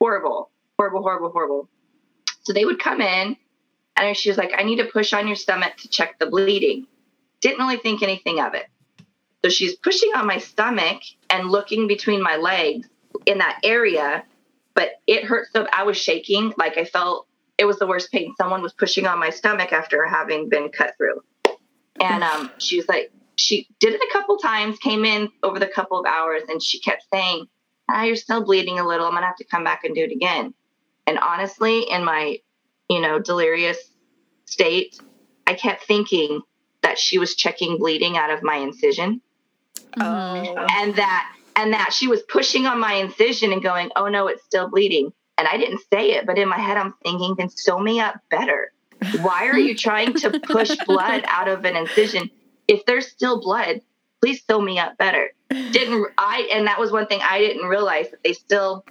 [0.00, 1.68] horrible, horrible, horrible, horrible.
[2.42, 3.36] So they would come in
[3.96, 6.86] and she was like, I need to push on your stomach to check the bleeding.
[7.40, 8.66] Didn't really think anything of it.
[9.44, 12.88] So she's pushing on my stomach and looking between my legs
[13.24, 14.24] in that area,
[14.74, 16.52] but it hurt so I was shaking.
[16.58, 18.34] Like I felt it was the worst pain.
[18.36, 21.22] Someone was pushing on my stomach after having been cut through.
[22.00, 25.66] And um, she was like, she did it a couple times, came in over the
[25.66, 27.46] couple of hours, and she kept saying,
[27.88, 29.06] ah, You're still bleeding a little.
[29.06, 30.54] I'm going to have to come back and do it again.
[31.06, 32.38] And honestly, in my
[32.90, 33.78] you know, delirious
[34.46, 35.00] state,
[35.46, 36.42] I kept thinking
[36.82, 39.22] that she was checking bleeding out of my incision.
[39.98, 40.66] Oh.
[40.72, 44.44] And that and that she was pushing on my incision and going, "Oh no, it's
[44.44, 47.78] still bleeding." And I didn't say it, but in my head I'm thinking, "Then sew
[47.78, 48.72] me up better."
[49.20, 52.30] Why are you trying to push blood out of an incision?
[52.68, 53.80] If there's still blood,
[54.20, 55.30] please sew me up better.
[55.48, 56.48] Didn't I?
[56.52, 58.84] And that was one thing I didn't realize that they still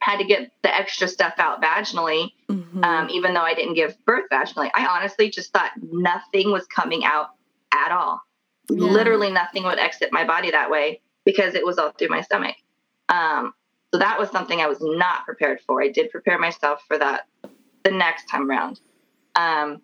[0.00, 2.82] had to get the extra stuff out vaginally, mm-hmm.
[2.82, 4.70] um, even though I didn't give birth vaginally.
[4.74, 7.28] I honestly just thought nothing was coming out
[7.72, 8.20] at all.
[8.68, 8.90] Yeah.
[8.90, 12.56] Literally nothing would exit my body that way because it was all through my stomach.
[13.08, 13.54] Um,
[13.92, 15.82] so that was something I was not prepared for.
[15.82, 17.26] I did prepare myself for that
[17.84, 18.80] the next time around.
[19.34, 19.82] Um,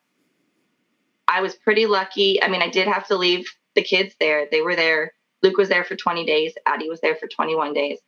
[1.26, 2.42] I was pretty lucky.
[2.42, 4.46] I mean, I did have to leave the kids there.
[4.50, 5.12] They were there.
[5.42, 6.54] Luke was there for 20 days.
[6.66, 7.98] Addie was there for 21 days.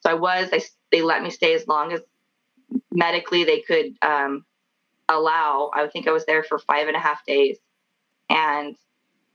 [0.00, 0.50] So I was.
[0.52, 0.60] I,
[0.92, 2.00] they let me stay as long as
[2.90, 4.44] medically they could um,
[5.08, 5.70] allow.
[5.74, 7.58] I think I was there for five and a half days,
[8.28, 8.76] and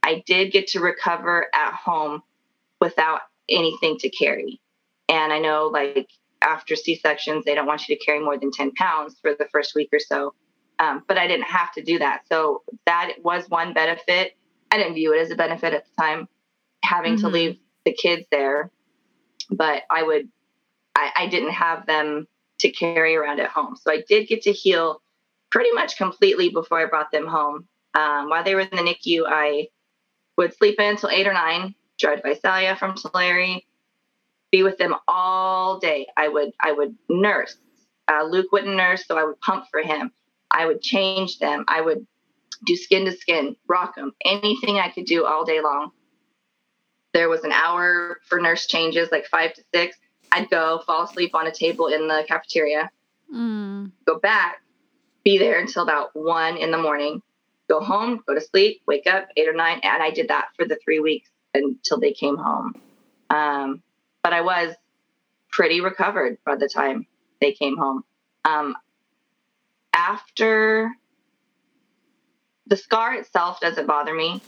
[0.04, 2.22] I did get to recover at home
[2.80, 4.62] without anything to carry.
[5.08, 6.10] And I know, like,
[6.42, 9.48] after C sections, they don't want you to carry more than 10 pounds for the
[9.52, 10.34] first week or so.
[10.80, 12.22] Um, but I didn't have to do that.
[12.30, 14.38] So that was one benefit.
[14.72, 16.28] I didn't view it as a benefit at the time,
[16.84, 17.26] having mm-hmm.
[17.26, 18.72] to leave the kids there.
[19.50, 20.30] But I would,
[20.96, 22.28] I, I didn't have them
[22.60, 23.76] to carry around at home.
[23.76, 25.02] So I did get to heal
[25.52, 27.68] pretty much completely before I brought them home.
[27.96, 29.68] Um, while they were in the NICU, I
[30.38, 33.62] would sleep in until eight or nine, drive to Visalia from Tulare,
[34.52, 36.08] be with them all day.
[36.16, 37.56] I would I would nurse.
[38.08, 40.12] Uh, Luke wouldn't nurse, so I would pump for him.
[40.52, 41.66] I would change them.
[41.68, 42.06] I would
[42.66, 45.92] do skin to skin, rock them, anything I could do all day long.
[47.14, 49.98] There was an hour for nurse changes, like five to six.
[50.32, 52.92] I'd go fall asleep on a table in the cafeteria,
[53.34, 53.92] mm.
[54.06, 54.62] go back,
[55.24, 57.22] be there until about one in the morning,
[57.68, 59.80] go home, go to sleep, wake up eight or nine.
[59.82, 62.76] And I did that for the three weeks until they came home.
[63.30, 63.82] Um,
[64.22, 64.76] but I was
[65.52, 67.08] pretty recovered by the time
[67.42, 68.04] they came home.
[68.46, 68.76] Um,
[70.00, 70.92] after
[72.68, 74.42] the scar itself doesn't bother me.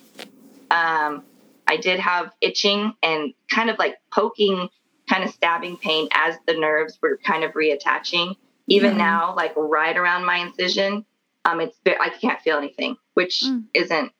[0.70, 1.24] Um,
[1.68, 4.70] I did have itching and kind of like poking,
[5.10, 8.36] kind of stabbing pain as the nerves were kind of reattaching.
[8.68, 8.98] Even mm.
[8.98, 11.06] now, like right around my incision,
[11.44, 13.64] um, it's I can't feel anything, which mm.
[13.74, 14.12] isn't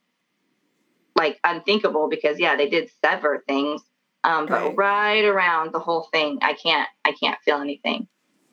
[1.16, 3.82] like unthinkable because yeah, they did sever things,
[4.24, 4.78] um, but right.
[4.78, 8.08] right around the whole thing, I can't I can't feel anything.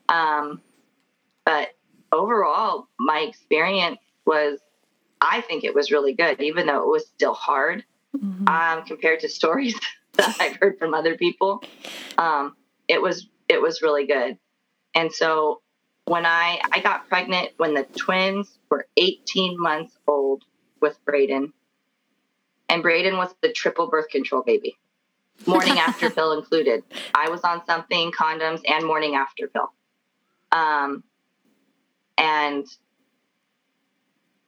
[0.09, 0.61] Um,
[1.45, 1.69] but
[2.12, 4.59] overall, my experience was,
[5.21, 7.85] I think it was really good, even though it was still hard
[8.16, 8.49] mm-hmm.
[8.49, 9.79] um, compared to stories
[10.14, 11.62] that I've heard from other people.
[12.16, 14.38] Um, it was it was really good,
[14.94, 15.61] and so
[16.07, 20.44] when I I got pregnant when the twins were 18 months old
[20.81, 21.53] with Braden,
[22.68, 24.77] and Braden was the triple birth control baby,
[25.47, 26.83] morning after pill included.
[27.14, 29.73] I was on something, condoms, and morning after pill.
[30.51, 31.05] Um,
[32.18, 32.66] and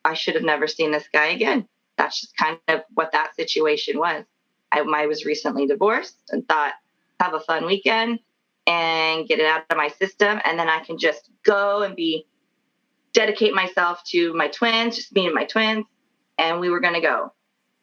[0.04, 1.68] I should have never seen this guy again.
[1.96, 4.24] That's just kind of what that situation was.
[4.72, 6.74] I, I was recently divorced and thought,
[7.20, 8.18] have a fun weekend
[8.66, 10.40] and get it out of my system.
[10.44, 12.26] And then I can just go and be,
[13.12, 15.85] dedicate myself to my twins, just me and my twins.
[16.38, 17.33] And we were going to go.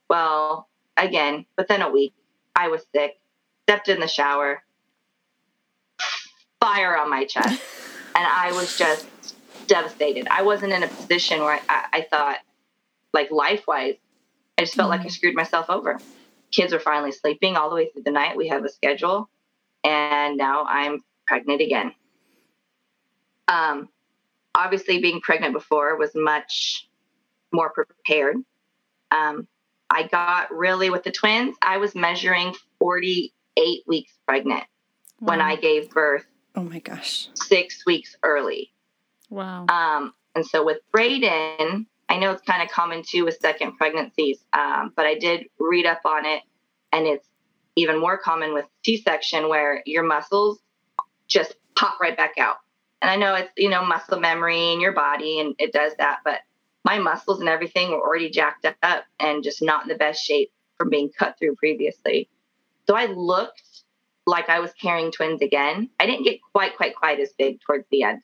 [0.09, 2.13] Well, again, within a week,
[2.55, 3.19] I was sick,
[3.63, 4.63] stepped in the shower,
[6.59, 7.61] fire on my chest.
[8.17, 9.05] And I was just
[9.67, 10.27] devastated.
[10.29, 12.37] I wasn't in a position where I, I thought,
[13.13, 13.95] like life wise,
[14.57, 14.91] I just felt mm-hmm.
[14.91, 15.11] like I mm-hmm.
[15.11, 15.99] screwed myself over.
[16.51, 18.37] Kids are finally sleeping all the way through the night.
[18.37, 19.29] We have a schedule,
[19.83, 21.93] and now I'm pregnant again.
[23.47, 23.89] Um,
[24.55, 26.87] obviously, being pregnant before was much
[27.51, 28.37] more prepared.
[29.11, 29.47] Um,
[29.89, 34.63] I got really with the twins, I was measuring 48 weeks pregnant
[35.19, 35.27] wow.
[35.29, 36.25] when I gave birth.
[36.55, 37.29] Oh my gosh.
[37.35, 38.71] Six weeks early.
[39.29, 39.65] Wow.
[39.67, 44.39] Um, and so with Braden, I know it's kind of common too with second pregnancies,
[44.53, 46.43] um, but I did read up on it,
[46.93, 47.27] and it's
[47.75, 50.59] even more common with C-section where your muscles
[51.27, 52.57] just pop right back out.
[53.01, 56.19] And I know it's you know muscle memory in your body, and it does that,
[56.23, 56.39] but
[56.85, 60.51] my muscles and everything were already jacked up and just not in the best shape
[60.77, 62.29] from being cut through previously.
[62.87, 63.61] So I looked
[64.25, 65.89] like I was carrying twins again.
[65.99, 68.21] I didn't get quite, quite, quite as big towards the end.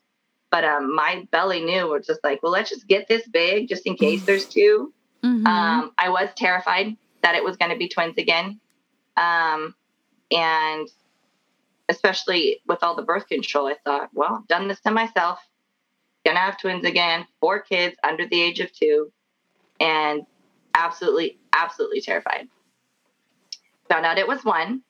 [0.53, 3.87] But um, my belly knew was just like, well, let's just get this big just
[3.87, 5.47] in case there's 2 mm-hmm.
[5.47, 8.59] um, I was terrified that it was going to be twins again.
[9.17, 9.73] Um,
[10.29, 10.87] and
[11.89, 15.39] especially with all the birth control, I thought, well, I've done this to myself.
[16.23, 19.11] Gonna have twins again, four kids under the age of two,
[19.79, 20.21] and
[20.75, 22.47] absolutely, absolutely terrified.
[23.89, 24.83] Found out it was one.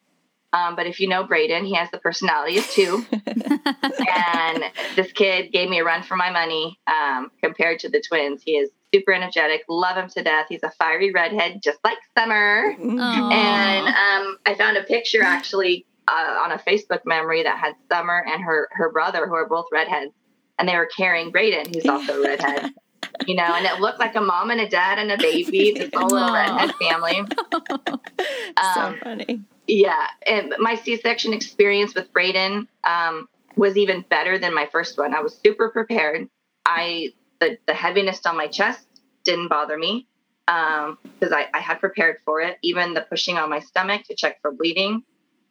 [0.54, 3.04] Um, but if you know Braden, he has the personality of two.
[3.12, 4.64] and
[4.96, 8.44] this kid gave me a run for my money um, compared to the twins.
[8.44, 10.46] He is super energetic, love him to death.
[10.50, 12.74] He's a fiery redhead, just like Summer.
[12.74, 13.00] Mm-hmm.
[13.00, 18.24] And um, I found a picture actually uh, on a Facebook memory that had Summer
[18.32, 20.14] and her her brother, who are both redheads,
[20.60, 22.72] and they were carrying Brayden, who's also a redhead.
[23.28, 25.92] You know, and it looked like a mom and a dad and a baby, this
[25.94, 27.22] whole little redhead family.
[27.52, 29.42] so Um, funny.
[29.68, 35.14] Yeah, and my C-section experience with Brayden um, was even better than my first one.
[35.16, 36.28] I was super prepared.
[36.66, 38.86] I the the heaviness on my chest
[39.24, 40.08] didn't bother me
[40.46, 42.58] because I, I had prepared for it.
[42.62, 45.04] Even the pushing on my stomach to check for bleeding,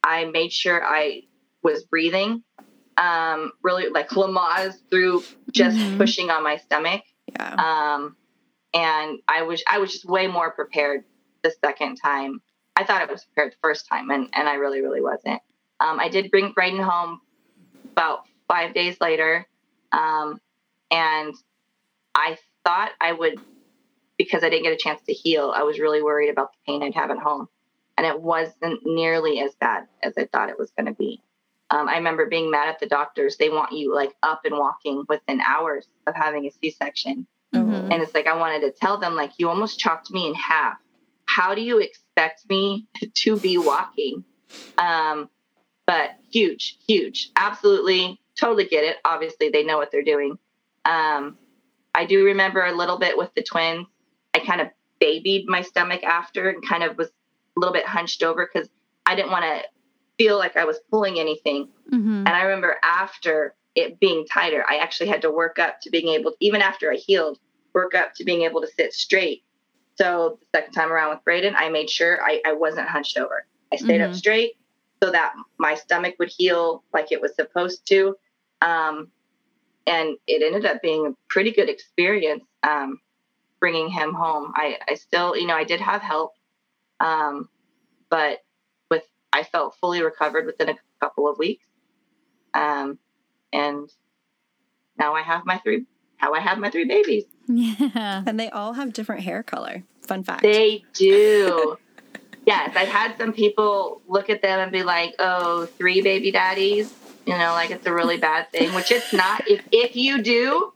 [0.03, 1.23] I made sure I
[1.63, 2.43] was breathing.
[2.97, 5.97] Um, really like Lamaze through just Mhm.
[5.97, 7.01] pushing on my stomach.
[7.31, 7.55] Yeah.
[7.55, 8.15] Um,
[8.73, 11.03] and I was I was just way more prepared
[11.41, 12.41] the second time.
[12.75, 15.41] I thought I was prepared the first time, and, and I really really wasn't.
[15.79, 17.21] Um, I did bring Brayden home
[17.91, 19.45] about five days later,
[19.91, 20.39] um,
[20.91, 21.33] and
[22.15, 23.39] I thought I would
[24.17, 25.51] because I didn't get a chance to heal.
[25.55, 27.47] I was really worried about the pain I'd have at home,
[27.97, 31.21] and it wasn't nearly as bad as I thought it was going to be.
[31.69, 33.37] Um, I remember being mad at the doctors.
[33.37, 37.25] They want you like up and walking within hours of having a C-section.
[37.53, 37.91] Mhm.
[37.91, 40.77] And it's like I wanted to tell them, like, you almost chopped me in half.
[41.25, 42.02] How do you expect
[42.49, 44.23] me to be walking?
[44.77, 45.29] Um,
[45.85, 48.97] but huge, huge, absolutely, totally get it.
[49.05, 50.37] Obviously, they know what they're doing.
[50.85, 51.37] Um,
[51.93, 53.87] I do remember a little bit with the twins.
[54.33, 54.67] I kind of
[54.99, 58.69] babied my stomach after and kind of was a little bit hunched over because
[59.05, 59.63] I didn't want to
[60.17, 61.69] feel like I was pulling anything.
[61.91, 62.19] Mhm.
[62.25, 66.07] And I remember after it being tighter, I actually had to work up to being
[66.09, 67.39] able, to, even after I healed,
[67.73, 69.43] work up to being able to sit straight.
[69.95, 73.45] So the second time around with Braden, I made sure I, I wasn't hunched over.
[73.71, 74.15] I stayed up Mhm.
[74.15, 74.53] straight
[75.01, 78.15] so that my stomach would heal like it was supposed to.
[78.61, 79.11] Um,
[79.85, 82.99] and it ended up being a pretty good experience um,
[83.59, 84.53] bringing him home.
[84.55, 86.33] I, I still, you know, I did have help,
[86.99, 87.49] um,
[88.09, 88.39] but
[88.89, 89.03] with
[89.33, 91.65] I felt fully recovered within a couple of weeks.
[92.53, 92.97] Um,
[93.51, 93.89] and
[94.97, 95.85] now I have my three.
[96.17, 97.25] How I have my three babies.
[97.47, 98.23] Yeah.
[98.25, 99.83] And they all have different hair color.
[100.01, 100.43] Fun fact.
[100.43, 101.77] They do.
[102.45, 106.93] yes, I've had some people look at them and be like, "Oh, three baby daddies,"
[107.25, 109.47] you know, like it's a really bad thing, which it's not.
[109.47, 110.73] If if you do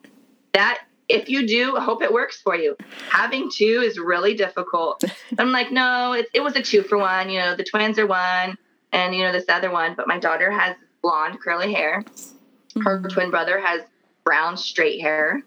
[0.54, 2.76] that, if you do, I hope it works for you.
[3.10, 5.04] Having two is really difficult.
[5.40, 7.30] I'm like, no, it, it was a two for one.
[7.30, 8.58] You know, the twins are one,
[8.92, 9.94] and you know this other one.
[9.96, 12.04] But my daughter has blonde curly hair.
[12.84, 13.10] Her Mhm.
[13.14, 13.82] twin brother has
[14.24, 15.42] brown straight hair,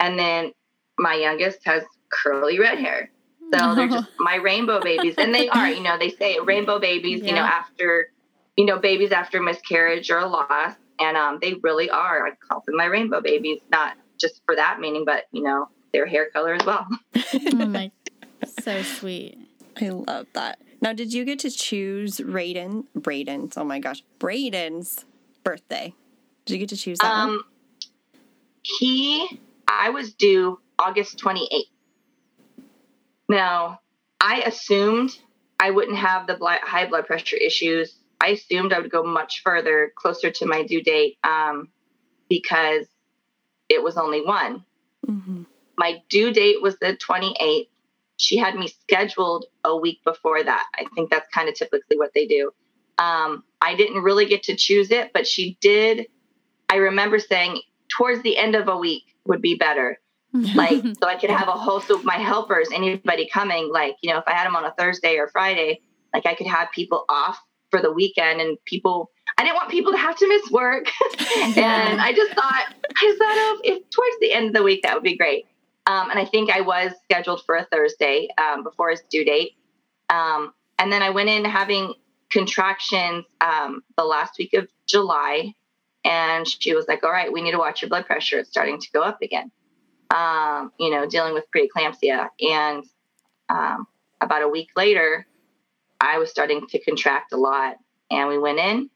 [0.00, 0.52] and then
[0.98, 3.10] my youngest has curly red hair.
[3.52, 5.68] So they're just my rainbow babies, and they are.
[5.68, 7.22] You know, they say rainbow babies.
[7.22, 8.10] You know, after
[8.56, 12.26] you know babies after miscarriage or loss, and um, they really are.
[12.26, 16.06] I call them my rainbow babies, not just for that meaning, but you know their
[16.06, 16.86] hair color as well.
[17.16, 17.90] oh my,
[18.60, 19.38] so sweet.
[19.80, 20.60] I love that.
[20.80, 22.84] Now, did you get to choose Raiden?
[22.98, 23.56] Braden's.
[23.56, 25.04] Oh my gosh, Braden's
[25.44, 25.94] birthday.
[26.44, 27.30] Did you get to choose that one?
[27.30, 27.44] Um,
[28.62, 31.64] he, I was due August 28th.
[33.28, 33.80] Now,
[34.20, 35.18] I assumed
[35.58, 37.96] I wouldn't have the high blood pressure issues.
[38.20, 41.68] I assumed I would go much further, closer to my due date, um,
[42.28, 42.86] because
[43.68, 44.64] it was only one.
[45.06, 45.42] hmm
[45.78, 47.68] My due date was the 28th.
[48.16, 50.66] She had me scheduled a week before that.
[50.78, 52.52] I think that's kind of typically what they do.
[52.98, 56.06] Um, I didn't really get to choose it, but she did.
[56.68, 59.98] I remember saying towards the end of a week would be better.
[60.34, 64.18] Like, so I could have a host of my helpers, anybody coming, like, you know,
[64.18, 65.80] if I had them on a Thursday or Friday,
[66.12, 67.38] like I could have people off
[67.70, 70.86] for the weekend and people, I didn't want people to have to miss work.
[71.56, 74.94] and I just thought, I thought of if towards the end of the week, that
[74.94, 75.46] would be great.
[75.86, 79.52] Um, and I think I was scheduled for a Thursday um, before his due date.
[80.08, 81.94] Um, and then I went in having
[82.30, 85.54] contractions um, the last week of July.
[86.04, 88.38] And she was like, all right, we need to watch your blood pressure.
[88.38, 89.50] It's starting to go up again.
[90.10, 92.28] Um, you know, dealing with preeclampsia.
[92.40, 92.84] And
[93.48, 93.86] um,
[94.20, 95.26] about a week later,
[96.00, 97.76] I was starting to contract a lot.
[98.10, 98.90] And we went in,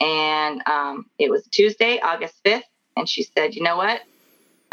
[0.00, 2.62] and um, it was Tuesday, August 5th.
[2.96, 4.00] And she said, you know what?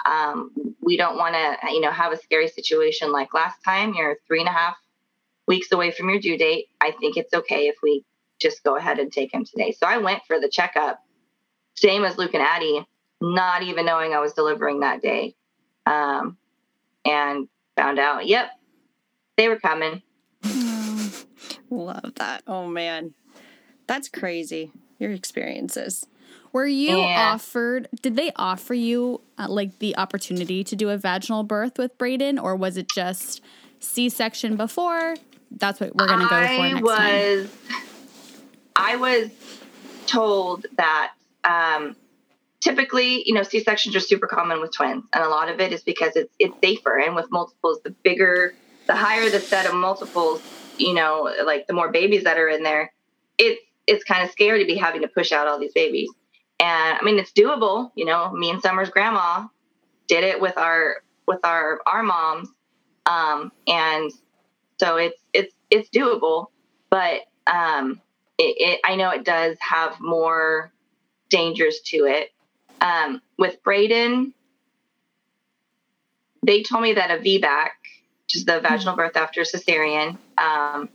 [0.06, 3.94] Um, we don't want to, you know, have a scary situation like last time.
[3.94, 4.76] You're three and a half
[5.48, 6.68] weeks away from your due date.
[6.82, 8.04] I think it's okay if we
[8.40, 9.72] just go ahead and take him today.
[9.72, 11.00] So I went for the checkup,
[11.76, 12.86] same as Luke and Addie,
[13.22, 15.36] not even knowing I was delivering that day.
[15.88, 16.38] Um,
[17.06, 18.52] and found out, yep,
[19.38, 20.02] they were coming.
[20.44, 21.12] Oh,
[21.70, 22.44] Love that.
[22.48, 23.14] Oh man,
[23.88, 24.72] that's crazy.
[25.00, 26.06] Your experiences.
[26.52, 27.32] Were you Yeah.
[27.34, 27.88] offered?
[28.02, 32.40] Did they offer you uh, like the opportunity to do a vaginal birth with Braden,
[32.40, 33.42] or was it just
[33.80, 35.16] C-section before?
[35.52, 37.50] That's what we're gonna go for I next was, time.
[38.76, 39.30] I was
[40.06, 41.14] told that
[41.44, 41.96] um,
[42.68, 45.72] typically, you know, C sections are super common with twins, and a lot of it
[45.72, 47.00] is because it's it's safer.
[47.00, 48.54] And with multiples, the bigger,
[48.88, 50.42] the higher the set of multiples,
[50.78, 52.94] you know, like the more babies that are in there,
[53.38, 56.10] it's it's kind of scary to be having to push out all these babies.
[56.60, 57.92] And I mean, it's doable.
[57.96, 59.48] You know, me and Summer's grandma
[60.08, 62.50] did it with our with our our moms,
[63.06, 64.12] um, and
[64.80, 66.48] so it's it's it's doable.
[66.90, 68.02] But um,
[68.38, 70.72] it, it, I know it does have more
[71.30, 72.32] dangers to it.
[72.82, 74.34] Um, with Braden,
[76.46, 77.70] they told me that a VBAC,
[78.24, 80.90] which is the vaginal birth after cesarean, um,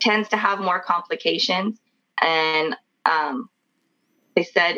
[0.00, 1.78] tends to have more complications.
[2.20, 3.48] And um,
[4.34, 4.76] they said,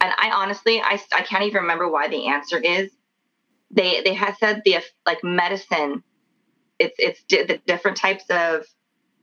[0.00, 2.90] and I honestly, I, I can't even remember why the answer is.
[3.72, 6.02] They they had said the like medicine,
[6.78, 8.64] it's it's di- the different types of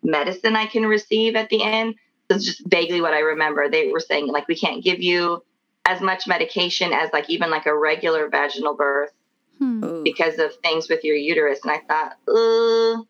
[0.03, 1.95] medicine I can receive at the end.
[2.29, 3.69] That's just vaguely what I remember.
[3.69, 5.43] They were saying like we can't give you
[5.87, 9.11] as much medication as like even like a regular vaginal birth
[9.59, 10.03] Hmm.
[10.03, 11.59] Because of things with your uterus.
[11.63, 13.01] And I thought, uh,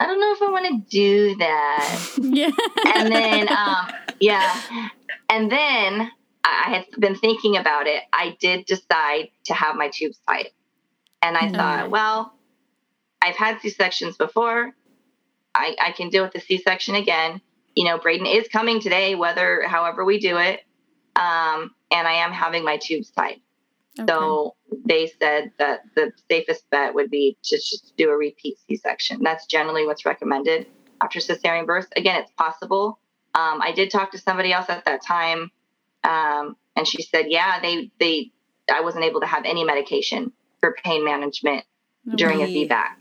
[0.00, 2.00] I don't know if I want to do that.
[2.22, 2.50] Yeah.
[2.94, 3.88] and then, um,
[4.20, 4.58] yeah.
[5.28, 6.10] And then
[6.42, 8.02] I I had been thinking about it.
[8.12, 10.48] I did decide to have my tubes tied.
[11.20, 11.56] And I Mhm.
[11.56, 12.32] thought, well,
[13.20, 14.72] I've had C sections before.
[15.54, 17.42] I, I can deal with the C section again.
[17.76, 20.60] You know, Braden is coming today, whether, however we do it.
[21.16, 23.40] Um, and I am having my tubes tied.
[23.98, 24.06] Okay.
[24.06, 24.54] So
[24.86, 29.22] they said that the safest bet would be to just do a repeat C-section.
[29.22, 30.66] That's generally what's recommended
[31.00, 31.88] after cesarean birth.
[31.96, 32.98] Again, it's possible.
[33.34, 35.50] Um, I did talk to somebody else at that time,
[36.04, 38.32] um, and she said, "Yeah, they they
[38.72, 41.64] I wasn't able to have any medication for pain management
[42.14, 42.96] during a VBAC.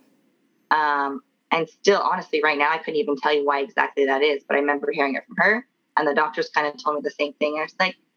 [0.72, 1.22] Um,
[1.52, 4.56] and still, honestly, right now, I couldn't even tell you why exactly that is, but
[4.56, 5.68] I remember hearing it from her,
[5.98, 7.58] and the doctors kind of told me the same thing.
[7.58, 8.09] I was like, "No,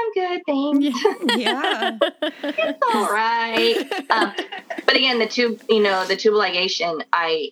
[0.00, 1.98] I'm good, thanks." Yeah.
[2.42, 3.76] it's all right.
[4.10, 4.32] Um,
[4.86, 7.50] but again, the tube, you know, the tubal ligation, I,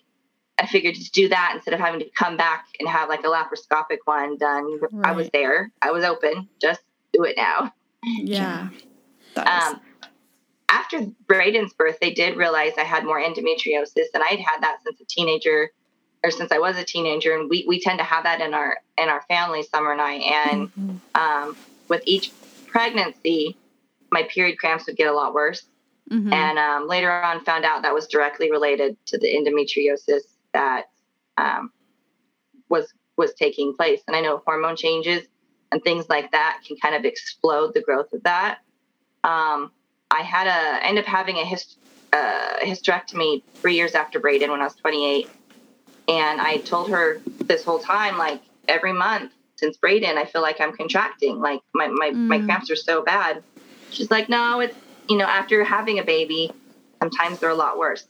[0.57, 3.27] I figured to do that instead of having to come back and have like a
[3.27, 4.79] laparoscopic one done.
[5.03, 5.71] I was there.
[5.81, 6.47] I was open.
[6.61, 6.81] Just
[7.13, 7.73] do it now.
[8.03, 8.69] yeah.
[9.35, 9.81] That is- Um,
[10.71, 14.99] after Braden's birth, they did realize I had more endometriosis, and I'd had that since
[15.01, 15.71] a teenager,
[16.23, 18.77] or since I was a teenager, and we, we tend to have that in our
[18.97, 20.13] in our family, Summer and I.
[20.13, 20.99] And Mhm.
[21.15, 21.57] um,
[21.89, 22.31] with each
[22.67, 23.57] pregnancy,
[24.11, 25.65] my period cramps would get a lot worse.
[26.11, 26.33] Mhm.
[26.33, 30.21] and um, later on found out that was directly related to the endometriosis
[30.53, 30.85] that
[31.37, 31.71] um,
[32.67, 34.01] was was taking place.
[34.07, 35.27] And I know hormone changes
[35.71, 38.59] and things like that can kind of explode the growth of that.
[39.23, 39.71] Um,
[40.09, 41.77] I had a I ended up having a hist-
[42.11, 45.29] uh, hysterectomy three years after Braden when I was 28,
[46.07, 50.59] and I told her this whole time like every month since Braden I feel like
[50.61, 52.45] I'm contracting like my my, my Mm.
[52.45, 53.43] cramps are so bad.
[53.91, 54.75] She's like, no, it's
[55.09, 56.51] you know, after having a baby,
[57.01, 58.05] sometimes they're a lot worse.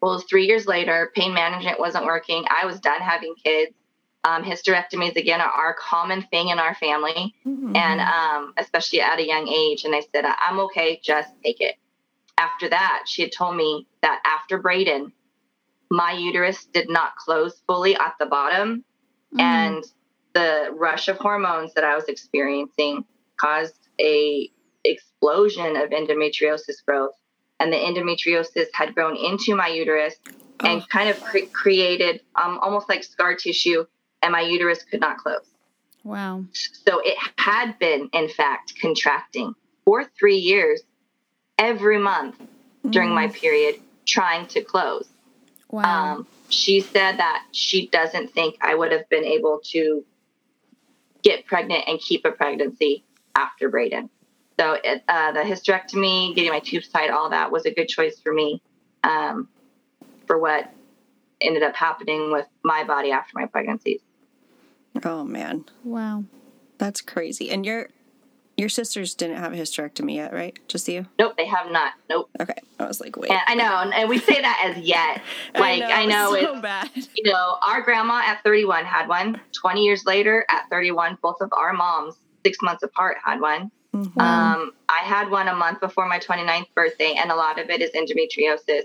[0.00, 2.44] Well, three years later, pain management wasn't working.
[2.50, 3.72] I was done having kids.
[4.24, 7.76] Um, hysterectomies, again, are, are a common thing in our family, Mhm.
[7.76, 9.84] and um, especially at a young age.
[9.84, 11.74] And I said, "I- I'm okay, just take it.
[12.38, 15.12] After that, she had told me that after Braden,
[15.90, 18.84] my uterus did not close fully at the bottom
[19.34, 19.40] Mhm.
[19.40, 19.84] and
[20.34, 23.04] the rush of hormones that I was experiencing
[23.36, 24.50] caused a
[24.84, 27.14] explosion of endometriosis growth
[27.60, 30.14] and the endometriosis had grown into my uterus
[30.60, 30.86] and Oh.
[30.90, 33.84] kind of cre- created um, almost like scar tissue
[34.22, 35.46] and my uterus could not close
[36.04, 36.44] wow.
[36.52, 39.54] so it had been in fact contracting
[39.84, 40.82] for 3 years
[41.58, 42.36] every month
[42.90, 43.76] during my period
[44.06, 45.08] trying to close
[45.70, 46.14] Wow.
[46.16, 50.04] um, she said that she doesn't think I would have been able to
[51.22, 53.04] get pregnant and keep a pregnancy
[53.34, 54.10] after Braden.
[54.58, 58.20] So it, uh, the hysterectomy, getting my tubes tied, all that was a good choice
[58.20, 58.62] for me
[59.02, 59.48] um,
[60.26, 60.70] for what
[61.40, 64.00] ended up happening with my body after my pregnancies.
[65.04, 66.24] oh man, wow.
[66.78, 67.50] that's crazy.
[67.50, 67.88] And your
[68.56, 70.58] your sisters didn't have a hysterectomy yet, right?
[70.68, 71.06] Just you?
[71.18, 71.94] Nope, they have not.
[72.10, 72.30] Nope.
[72.40, 72.54] Okay.
[72.78, 73.30] I was like, wait.
[73.30, 75.22] And I know, and we say that as yet.
[75.58, 76.90] Like I know, it's it's so bad.
[76.94, 79.40] you know, our grandma at 31 had one.
[79.52, 83.70] 20 years later, at 31, both of our moms, six months apart, had one.
[83.94, 84.20] Mhm.
[84.20, 87.82] Um, I had one a month before my 29th birthday, and a lot of it
[87.82, 88.84] is endometriosis,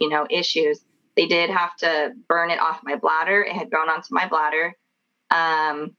[0.00, 0.80] you know, issues.
[1.16, 3.42] They did have to burn it off my bladder.
[3.42, 4.74] It had grown onto my bladder.
[5.30, 5.96] Um,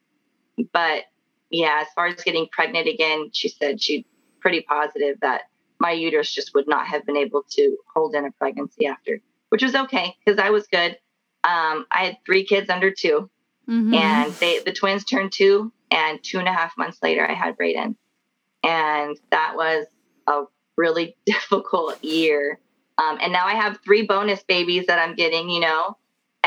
[0.72, 1.04] but
[1.50, 4.04] yeah, as far as getting pregnant again, she said she's
[4.40, 5.44] pretty positive that
[5.80, 9.64] my uterus just would not have been able to hold in a pregnancy after, which
[9.64, 10.92] was okay because I was good.
[11.44, 13.30] Um, I had three kids under 2
[13.70, 13.94] Mhm.
[13.96, 17.58] and they the twins turned two, and two and a half months later, I had
[17.58, 17.96] Brayden,
[18.64, 19.86] and that was
[20.28, 20.44] a
[20.78, 22.60] really difficult year.
[22.98, 25.98] Um, and now I have three bonus babies that I'm getting, you know,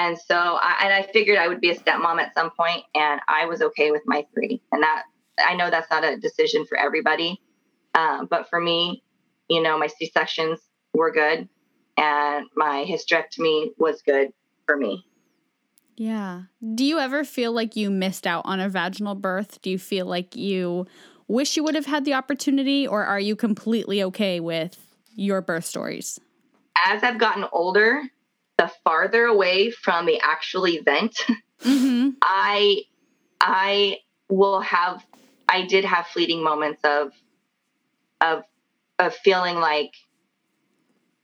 [0.00, 3.20] and so I, and I figured I would be a stepmom at some point, and
[3.28, 5.02] I was okay with my three, and that
[5.38, 7.38] I know that's not a decision for everybody,
[7.94, 9.02] um, but for me,
[9.50, 10.58] you know, my C sections
[10.94, 11.48] were good,
[11.98, 14.32] and my hysterectomy was good
[14.64, 15.04] for me.
[15.96, 16.44] Yeah.
[16.74, 19.60] Do you ever feel like you missed out on a vaginal birth?
[19.60, 20.86] Do you feel like you
[21.28, 24.78] wish you would have had the opportunity, or are you completely okay with
[25.14, 26.18] your birth stories?
[26.86, 28.02] as I've gotten older,
[28.60, 31.16] the farther away from the actual event,
[31.62, 32.10] Mm-hmm.
[32.22, 32.82] I
[33.40, 33.98] I
[34.30, 35.04] will have
[35.48, 37.12] I did have fleeting moments of
[38.20, 38.44] of
[38.98, 39.92] of feeling like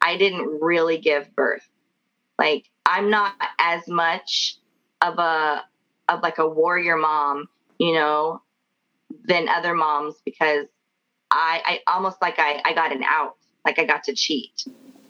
[0.03, 1.67] I didn't really give birth.
[2.39, 4.57] Like I'm not as much
[5.01, 5.63] of a
[6.09, 8.43] of like a warrior mom, you know,
[9.25, 10.67] than other moms because
[11.31, 14.65] I I almost like I I got an out, like I got to cheat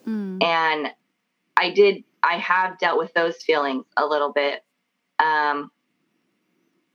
[0.07, 0.41] Mm.
[0.41, 0.87] and
[1.57, 4.65] i did i have dealt with those feelings a little bit
[5.19, 5.71] um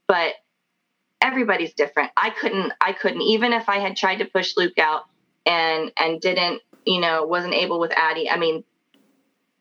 [0.07, 0.33] but
[1.21, 2.11] everybody's different.
[2.17, 5.03] I couldn't i couldn't even if i had tried to push luke out
[5.45, 8.63] and and didn't you know wasn't able with addie i mean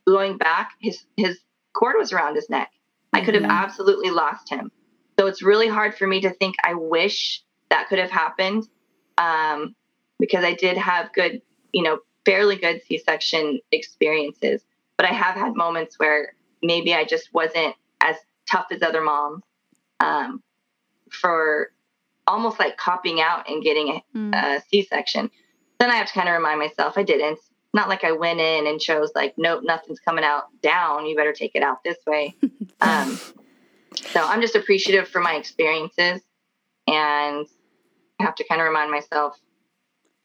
[0.06, 1.38] going back his his
[1.72, 2.70] cord was around his neck.
[3.12, 4.70] I could have absolutely lost him.
[5.18, 8.66] So it's really hard for me to think i wish that could have happened
[9.18, 9.74] um
[10.18, 11.42] because i did have good
[11.72, 14.62] you know fairly good c-section experiences
[15.01, 18.16] but i have had moments where maybe i just wasn't as
[18.51, 19.42] tough as other moms
[20.01, 20.42] um,
[21.11, 21.70] for
[22.26, 24.34] almost like copping out and getting a Mm.
[24.34, 25.30] uh, C-section.
[25.78, 27.38] Then I have to kind of remind myself I didn't.
[27.72, 31.07] Not like I went in and chose like, nope, nothing's coming out down.
[31.07, 32.34] You better take it out this way.
[32.80, 33.18] um,
[34.12, 36.20] so I'm just appreciative for my experiences,
[36.86, 37.46] and
[38.18, 39.38] I have to kind of remind myself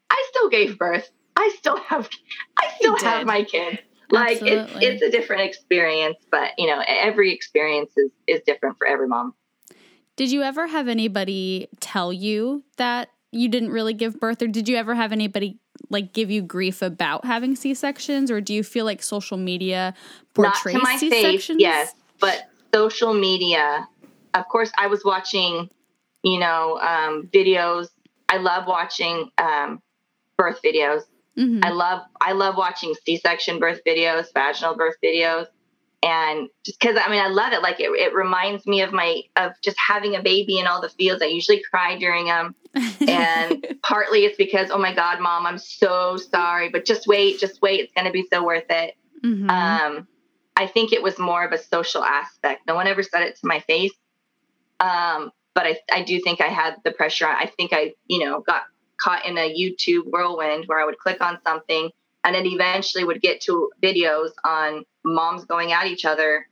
[0.10, 1.10] I still gave birth.
[1.36, 2.10] I still have,
[2.58, 3.80] I still have my kids.
[4.12, 8.88] Like it's it's a different experience, but you know every experience is is different for
[8.88, 9.34] every mom.
[10.16, 14.70] Did you ever have anybody tell you that you didn't really give birth, or did
[14.70, 18.64] you ever have anybody like give you grief about having C sections, or do you
[18.64, 19.94] feel like social media
[20.38, 21.62] not portrays to my C face, sections?
[21.62, 23.88] yes, but social media.
[24.34, 25.70] Of course, I was watching,
[26.24, 27.88] you know, um, videos.
[28.30, 29.82] I love watching um,
[30.38, 31.04] birth videos.
[31.36, 35.48] Hmm I love I love watching C-section birth videos, vaginal birth videos,
[36.04, 37.62] and just because I mean I love it.
[37.62, 40.90] Like it, it reminds me of my of just having a baby and all the
[40.90, 41.22] feels.
[41.22, 42.56] I usually cry during them,
[43.08, 47.62] and partly it's because oh my god, mom, I'm so sorry, but just wait, just
[47.62, 47.82] wait.
[47.82, 48.96] It's gonna be so worth it.
[49.24, 49.50] Mhm.
[49.50, 50.08] Um,
[50.56, 52.62] I think it was more of a social aspect.
[52.68, 53.92] No one ever said it to my face.
[54.80, 57.28] Um, but I, I do think I had the pressure.
[57.28, 58.64] I think I, you know, got
[59.06, 61.92] caught in a YouTube whirlwind where I would click on something
[62.24, 66.48] and then eventually would get to videos on moms going at each other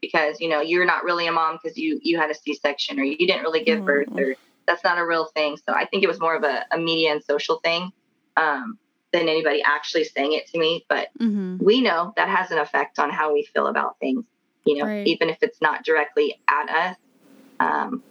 [0.00, 3.04] because, you know, you're not really a mom because you, you had a C-section or
[3.04, 4.36] you didn't really give birth or
[4.66, 5.58] that's not a real thing.
[5.68, 7.90] So I think it was more of a, a media and social thing
[8.36, 8.78] um,
[9.12, 10.86] than anybody actually saying it to me.
[10.88, 11.60] But Mhm.
[11.60, 14.24] we know that has an effect on how we feel about things,
[14.64, 15.06] you know, Right.
[15.06, 16.96] even if it's not directly at us.
[17.60, 18.02] Um,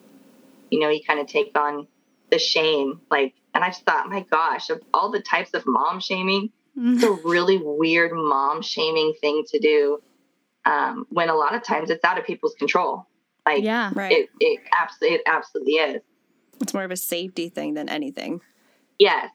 [0.69, 1.87] you know, you kind of take on
[2.29, 3.01] the shame.
[3.09, 7.03] Like, and I just thought, my gosh, of all the types of mom shaming, it's
[7.03, 9.99] a really weird mom shaming thing to do
[10.65, 13.07] um, when a lot of times it's out of people's control.
[13.45, 13.91] Like, yeah.
[13.95, 14.11] Right.
[14.11, 16.01] it, it, absolutely, it absolutely is.
[16.61, 18.41] It's more of a safety thing than anything.
[18.99, 19.31] Yes,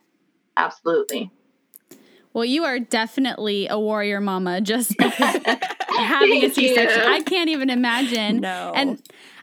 [0.57, 1.31] absolutely.
[2.33, 7.03] Well, you are definitely a warrior mama just having a Thank C section.
[7.03, 8.41] I can't even imagine.
[8.41, 8.73] No.
[8.75, 9.03] And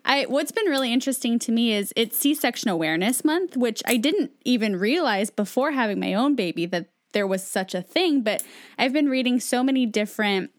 [0.09, 4.31] I what's been really interesting to me is it's C-section awareness month, which I didn't
[4.43, 8.43] even realize before having my own baby that there was such a thing, but
[8.77, 10.51] I've been reading so many different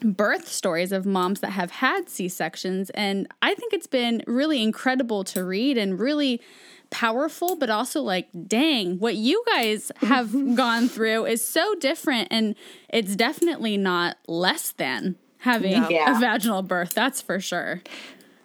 [0.00, 5.22] birth stories of moms that have had C-sections and I think it's been really incredible
[5.24, 6.40] to read and really
[6.90, 12.56] powerful but also like dang what you guys have gone through is so different and
[12.88, 15.84] it's definitely not less than having.
[15.88, 16.16] Yeah.
[16.16, 17.80] a vaginal birth that's for sure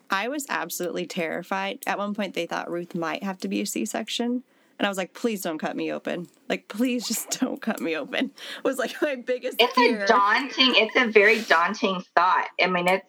[0.09, 1.79] I was absolutely terrified.
[1.85, 4.43] At one point, they thought Ruth might have to be a C section.
[4.79, 6.27] And I was like, please don't cut me open.
[6.49, 8.31] Like, please just don't cut me open.
[8.63, 10.03] Was like my biggest it's fear.
[10.03, 13.05] a daunting it's a very daunting thought i mean it's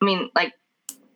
[0.00, 0.52] i mean like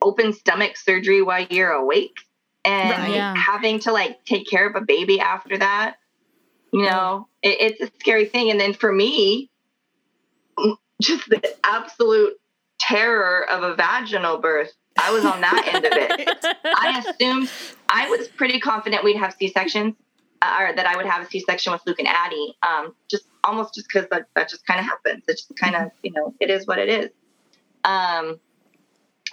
[0.01, 2.15] open stomach surgery while you're awake
[2.63, 3.09] and Right.
[3.15, 3.35] Yeah.
[3.35, 5.97] having to like take care of a baby after that,
[6.73, 8.49] you know, it, it's a scary thing.
[8.51, 9.51] And then for me,
[11.01, 12.33] just the absolute
[12.79, 14.73] terror of a vaginal birth.
[14.97, 16.57] I was on that end of it.
[16.63, 17.49] I assumed
[17.89, 19.95] I was pretty confident we'd have C sections,
[20.41, 22.55] uh, or that I would have a C section with Luke and Addie.
[22.63, 25.23] Um, just almost just because that, that just kind of happens.
[25.27, 27.09] It's just kind of you know it is what it is.
[27.83, 28.39] Um,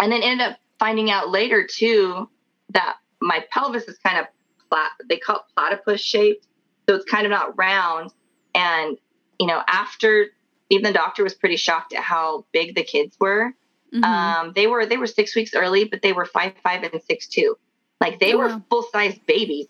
[0.00, 2.28] and then ended up finding out later too
[2.70, 4.26] that my pelvis is kind of
[4.68, 4.90] plat.
[5.08, 6.46] They call it platypus shaped,
[6.88, 8.10] so it's kind of not round.
[8.54, 8.98] And
[9.38, 10.26] you know after
[10.70, 13.52] even the doctor was pretty shocked at how big the kids were.
[13.92, 14.04] Mhm.
[14.04, 17.26] Um, they were they were six weeks early, but they were five five and six
[17.26, 17.56] two.
[18.00, 19.66] Like they were full size babies,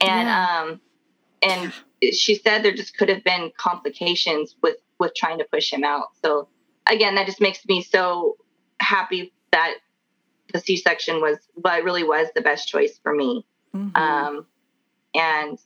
[0.00, 0.60] and Yeah.
[0.62, 0.80] um,
[1.42, 1.72] and
[2.12, 6.08] she said there just could have been complications with with trying to push him out.
[6.24, 6.48] So
[6.86, 8.38] again, that just makes me so
[8.80, 9.74] happy that
[10.52, 13.44] the C section was, but really was the best choice for me.
[13.74, 13.96] Mhm.
[13.96, 14.46] Um,
[15.14, 15.58] and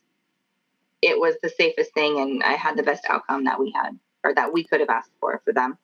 [1.01, 4.33] it was the safest thing, and I had the best outcome that we had or
[4.35, 5.77] that we could have asked for for them.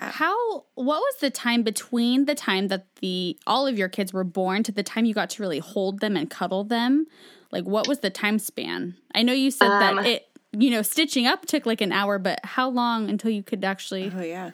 [0.00, 0.10] Yeah.
[0.10, 4.24] How what was the time between the time that the all of your kids were
[4.24, 7.06] born to the time you got to really hold them and cuddle them?
[7.50, 8.96] Like what was the time span?
[9.14, 10.26] I know you said Um, that it
[10.56, 14.12] you know, stitching up took like an hour, but how long until you could actually
[14.14, 14.52] Oh yeah.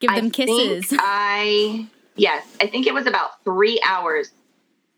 [0.00, 0.86] give I them kisses?
[0.86, 1.86] think I
[2.16, 4.32] yes, I think it was about three hours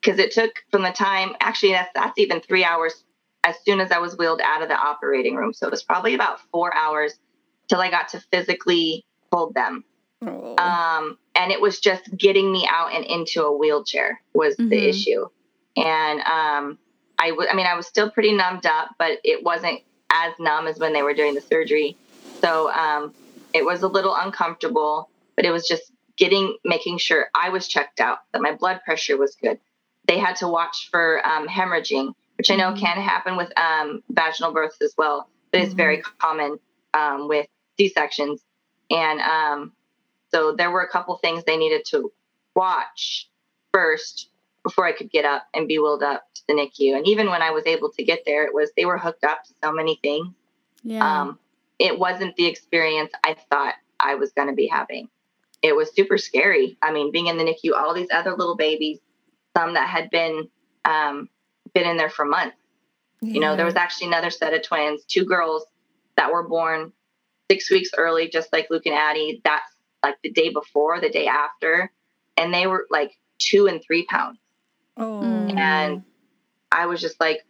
[0.00, 1.34] because it took from the time.
[1.40, 3.04] Actually, that's that's even three hours
[3.44, 5.52] as soon as I was wheeled out of the operating room.
[5.52, 7.14] So it was probably about four hours
[7.68, 9.04] till I got to physically
[9.34, 9.84] hold them.
[10.26, 10.54] Oh.
[10.58, 14.70] Um, and it was just getting me out and into a wheelchair was Mhm.
[14.70, 15.26] the issue.
[15.76, 16.78] And um,
[17.18, 19.80] I w- I mean, I was still pretty numbed up, but it wasn't
[20.10, 21.96] as numb as when they were doing the surgery.
[22.40, 23.12] So um,
[23.52, 28.00] it was a little uncomfortable, but it was just getting, making sure I was checked
[28.00, 29.58] out, that my blood pressure was good.
[30.06, 32.78] They had to watch for um, hemorrhaging, which I know Mhm.
[32.78, 35.78] can happen with um, vaginal births as well, but it's Mhm.
[35.78, 36.60] very common
[36.92, 38.43] um, with C sections.
[38.90, 39.72] And um,
[40.30, 42.12] so there were a couple things they needed to
[42.54, 43.28] watch
[43.72, 44.30] first
[44.62, 46.96] before I could get up and be wheeled up to the NICU.
[46.96, 49.44] And even when I was able to get there, it was they were hooked up
[49.44, 50.28] to so many things.
[50.82, 51.22] yeah.
[51.22, 51.38] Um,
[51.78, 55.08] it wasn't the experience I thought I was going to be having.
[55.60, 56.78] It was super scary.
[56.82, 59.00] I mean, being in the NICU, all these other little babies,
[59.56, 60.48] some that had been
[60.84, 61.28] um,
[61.72, 62.56] been in there for months.
[63.22, 65.64] You know, there was actually another set of twins, two girls
[66.16, 66.92] that were born
[67.50, 69.40] six weeks early, just like Luke and Addie.
[69.44, 69.70] That's
[70.02, 71.90] like the day before, the day after,
[72.36, 74.38] and they were like two and three pounds.
[74.96, 75.22] Oh.
[75.22, 76.04] And
[76.70, 77.44] I was just like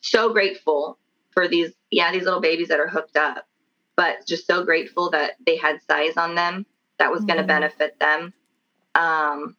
[0.00, 0.98] so grateful
[1.32, 3.46] for these, yeah, these little babies that are hooked up,
[3.96, 6.66] but just so grateful that they had size on them
[6.98, 8.32] that was going to benefit them.
[8.94, 9.56] Um,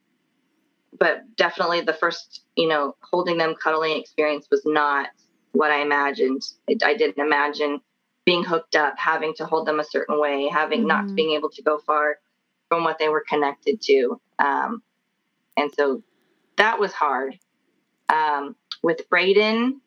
[0.99, 5.09] but definitely the first, you know, holding them cuddling experience was not
[5.53, 6.43] what I imagined.
[6.67, 7.81] It, I didn't imagine
[8.25, 11.15] being hooked up, having to hold them a certain way, having not Mhm.
[11.15, 12.19] being able to go far
[12.69, 14.19] from what they were connected to.
[14.39, 14.81] Um,
[15.57, 16.03] and so
[16.57, 17.37] that was hard.
[18.09, 19.81] Um, with Braden,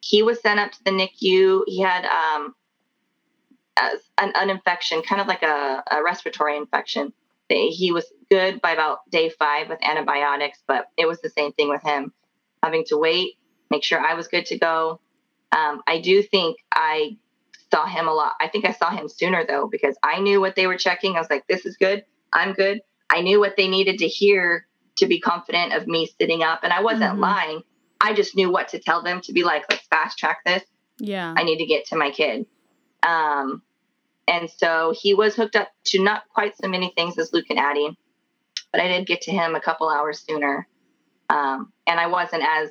[0.00, 1.62] he was sent up to the NICU.
[1.66, 2.54] He had um,
[4.18, 7.12] an, an infection, kind of like a, a respiratory infection.
[7.48, 11.68] He was good by about day five with antibiotics, but it was the same thing
[11.68, 12.14] with him,
[12.62, 13.34] having to wait,
[13.70, 15.00] make sure I was good to go.
[15.50, 17.18] Um, I do think I
[17.72, 18.34] saw him a lot.
[18.40, 21.16] I think I saw him sooner though, because I knew what they were checking.
[21.16, 22.04] I was like, this is good.
[22.32, 22.80] I'm good.
[23.10, 24.66] I knew what they needed to hear
[24.96, 26.60] to be confident of me sitting up.
[26.62, 27.20] And I wasn't Mhm.
[27.20, 27.62] lying.
[28.00, 30.62] I just knew what to tell them to be like, let's fast track this.
[30.98, 31.34] yeah.
[31.36, 32.46] I need to get to my kid.
[33.02, 33.62] Um,
[34.28, 37.58] and so he was hooked up to not quite so many things as Luke and
[37.58, 37.96] Addie,
[38.70, 40.68] but I did get to him a couple hours sooner.
[41.28, 42.70] Um, and I wasn't as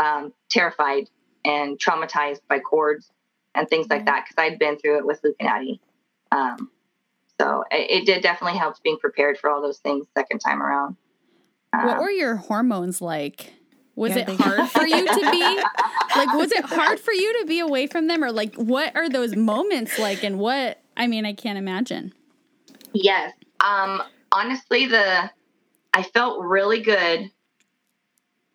[0.00, 1.08] um, terrified
[1.44, 3.12] and traumatized by cords
[3.54, 5.80] and things like that because I'd been through it with Luke and Addie.
[6.32, 6.70] Um,
[7.40, 10.96] so it, it did definitely help being prepared for all those things second time around.
[11.72, 13.54] what Um, were your hormones like?
[13.96, 15.40] Was Yeah, it hard for you to be
[16.16, 19.08] like was it hard for you to be away from them or like what are
[19.10, 22.14] those moments like and what I mean I can't imagine.
[22.94, 23.32] Yes.
[23.60, 25.30] Um, honestly, the
[25.92, 27.30] I felt really good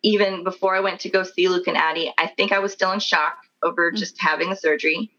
[0.02, 2.12] even before I went to go see Luke and Addie.
[2.18, 5.10] I think I was still in shock over just having the surgery.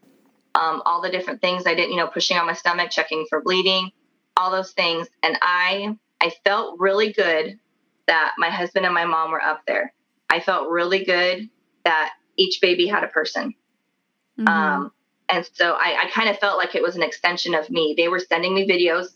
[0.54, 3.40] Um, all the different things I did, you know, pushing on my stomach, checking for
[3.40, 3.90] bleeding,
[4.36, 5.06] all those things.
[5.22, 7.58] And I I felt really good
[8.06, 9.92] that my husband and my mom were up there.
[10.30, 11.48] I felt really good
[11.84, 13.54] that each baby had a person.
[14.38, 14.48] Mhm.
[14.48, 14.92] Um,
[15.28, 17.94] and so I, I kind of felt like it was an extension of me.
[17.96, 19.08] They were sending me videos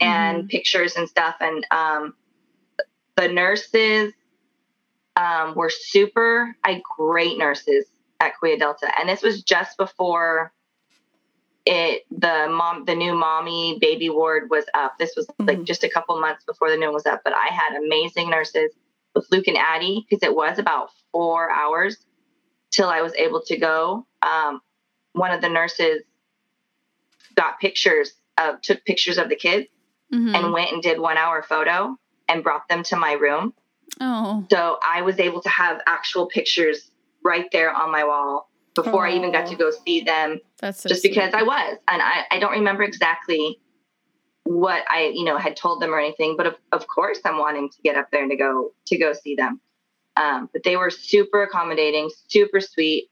[0.00, 1.36] and pictures and stuff.
[1.40, 2.14] And um,
[3.16, 4.12] the nurses
[5.16, 7.86] um, were super I great nurses
[8.20, 10.52] at Kaweah Delta, and this was just before
[11.66, 14.98] it the mom the new mommy baby ward was up.
[14.98, 15.64] This was like Mhm.
[15.66, 18.72] just a couple months before the new one was up, but I had amazing nurses
[19.14, 21.96] with Luke and Addie because it was about four hours
[22.70, 24.06] till I was able to go.
[24.20, 24.60] Um,
[25.12, 26.02] one of the nurses
[27.34, 29.68] got pictures of took pictures of the kids
[30.12, 30.34] Mhm.
[30.36, 31.96] and went and did one hour photo
[32.28, 33.54] and brought them to my room.
[34.00, 36.90] oh, So I was able to have actual pictures
[37.24, 40.88] right there on my wall before I even got to go see them that's so
[40.88, 41.10] just sweet.
[41.10, 41.78] because I was.
[41.88, 43.60] And I, I don't remember exactly
[44.44, 47.70] what I, you know, had told them or anything, but of, of course I'm wanting
[47.70, 49.60] to get up there and to go to go see them.
[50.16, 53.10] Um, but they were super accommodating, super sweet.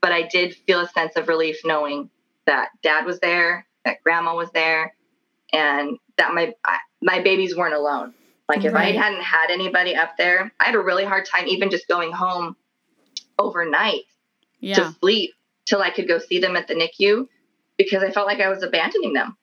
[0.00, 2.10] But I did feel a sense of relief knowing
[2.46, 4.94] that dad was there, that grandma was there,
[5.52, 8.14] and that my I, my babies weren't alone.
[8.48, 8.94] Like if Right.
[8.94, 12.10] I hadn't had anybody up there, I had a really hard time even just going
[12.12, 12.56] home
[13.42, 14.02] overnight
[14.60, 14.76] yeah.
[14.76, 15.34] to sleep
[15.66, 17.26] till I could go see them at the NICU
[17.76, 19.36] because I felt like I was abandoning them.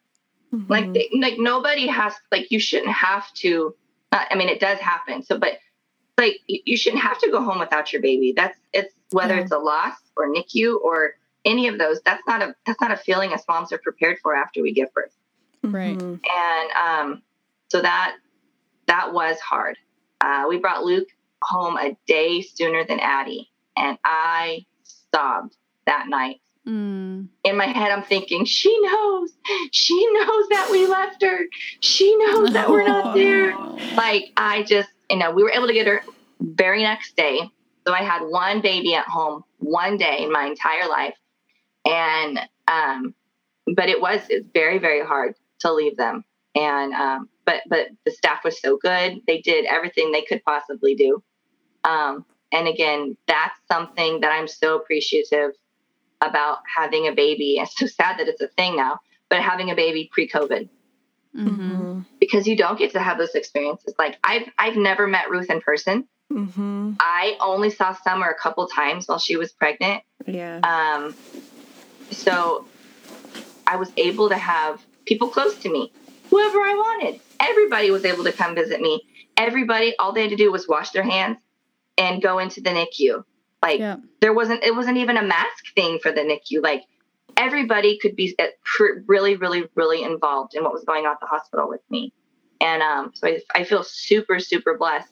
[0.68, 0.93] Like Mhm.
[0.93, 3.76] they, like nobody has like you shouldn't have to.
[4.12, 5.22] Uh, I mean, it does happen.
[5.24, 5.60] So, but
[6.18, 8.34] like you, you shouldn't have to go home without your baby.
[8.36, 9.41] That's it's whether Yeah.
[9.41, 11.14] it's a loss or NICU or
[11.45, 12.02] any of those.
[12.02, 14.91] That's not a that's not a feeling us moms are prepared for after we give
[14.93, 15.16] birth.
[15.64, 15.95] Right.
[15.97, 16.20] Mhm.
[16.28, 17.22] And um,
[17.68, 18.16] so that
[18.88, 19.78] that was hard.
[20.20, 21.08] Uh, we brought Luke
[21.43, 25.55] home a day sooner than Addie, and I sobbed
[25.86, 27.30] that night Mm.
[27.43, 29.32] in my head, I'm thinking, she knows,
[29.71, 31.39] she knows that we left her.
[31.80, 33.57] She knows that we're not there.
[33.95, 36.03] Like, I just, you know, we were able to get her
[36.39, 37.39] very next day.
[37.88, 41.15] So I had one baby at home one day in my entire life.
[41.86, 43.15] And, um,
[43.75, 46.23] but it was it's very, very hard to leave them.
[46.55, 49.21] And, um, but, but the staff was so good.
[49.25, 51.23] They did everything they could possibly do.
[51.84, 55.52] Um, and again, that's something that I'm so appreciative
[56.22, 57.58] about having a baby.
[57.62, 60.68] It's so sad that it's a thing now, but having a baby pre-COVID
[61.36, 61.47] Mhm.
[61.47, 62.06] Mhm.
[62.20, 63.93] because you don't get to have those experiences.
[64.00, 66.08] Like I've I've never met Ruth in person.
[66.32, 66.97] Mhm.
[67.00, 70.04] I only saw Summer a couple times while she was pregnant.
[70.26, 70.60] Yeah.
[70.64, 71.16] Um,
[72.12, 72.66] so
[73.68, 75.91] I was able to have people close to me,
[76.30, 77.22] whoever I wanted.
[77.39, 79.02] Everybody was able to come visit me.
[79.38, 81.38] Everybody, all they had to do was wash their hands
[82.00, 83.24] and go into the NICU.
[83.62, 83.97] Like Yeah.
[84.22, 86.64] there wasn't, it wasn't even a mask thing for the NICU.
[86.64, 86.84] Like
[87.38, 88.45] everybody could be uh,
[89.06, 92.14] really, really, really involved in what was going on at the hospital with me.
[92.62, 95.12] And um, so I, I feel super, super blessed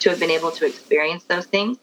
[0.00, 1.78] to have been able to experience those things.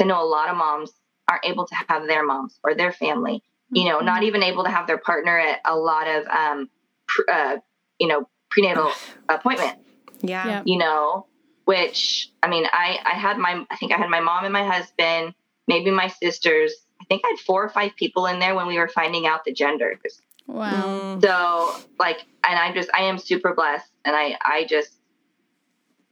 [0.00, 0.90] I know a lot of moms
[1.28, 4.70] aren't able to have their moms or their family, you know, not even able to
[4.70, 6.70] have their partner at a lot of, um,
[7.06, 7.56] pr- uh,
[7.98, 8.90] you know, prenatal
[9.28, 9.84] appointments
[10.24, 10.46] yeah.
[10.46, 10.62] Yeah.
[10.64, 11.26] you know,
[11.64, 14.66] which I mean, I I had my I think I had my mom and my
[14.66, 15.34] husband,
[15.66, 16.74] maybe my sisters.
[17.00, 19.44] I think I had four or five people in there when we were finding out
[19.44, 20.20] the genders.
[20.46, 20.72] Wow.
[20.72, 21.22] Mm.
[21.22, 24.92] So like, and I just I am super blessed, and I I just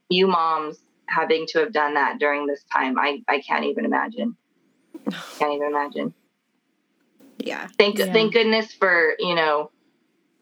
[0.09, 4.37] you moms having to have done that during this time, I I can't even imagine.
[5.39, 6.15] Can't even imagine.
[7.39, 7.69] Yeah.
[7.79, 8.13] Thank Yeah.
[8.13, 9.71] thank goodness for you know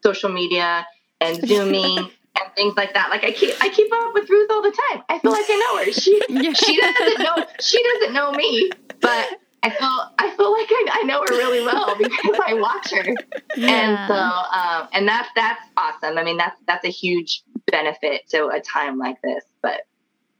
[0.03, 0.87] social media
[1.19, 3.09] and zooming and things like that.
[3.09, 5.03] Like I keep I keep up with Ruth all the time.
[5.09, 5.91] I feel like I know her.
[5.91, 6.53] She Yeah.
[6.53, 9.27] she doesn't know she doesn't know me, but
[9.63, 13.13] I feel I feel like I, I know her really well because I watch her.
[13.55, 13.69] Yeah.
[13.69, 16.17] And so um, and that's that's awesome.
[16.17, 19.43] I mean that's that's a huge benefit to a time like this.
[19.61, 19.81] But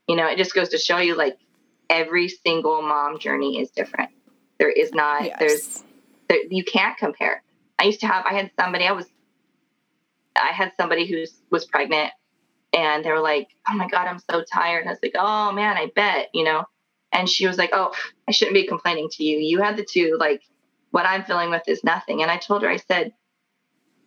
[0.08, 1.38] you know, it just goes to show you like
[1.90, 4.10] every single mom journey is different.
[4.60, 5.84] There is not there's
[6.32, 7.44] there, you can't compare.
[7.78, 9.06] I used to have, I had somebody, I was,
[10.36, 12.12] I had somebody who was pregnant
[12.74, 14.82] and they were like, oh my God, I'm so tired.
[14.82, 16.66] And I was like, oh man, I bet, you know?
[17.12, 17.94] And she was like, oh,
[18.28, 19.38] I shouldn't be complaining to you.
[19.38, 20.42] You had the two, like,
[20.92, 22.22] what I'm feeling with is nothing.
[22.22, 23.14] And I told her, I said,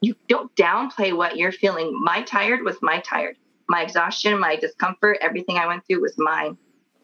[0.00, 1.98] you don't downplay what you're feeling.
[2.02, 3.36] My tired was my tired.
[3.68, 6.58] My exhaustion, my discomfort, everything I went through was mine.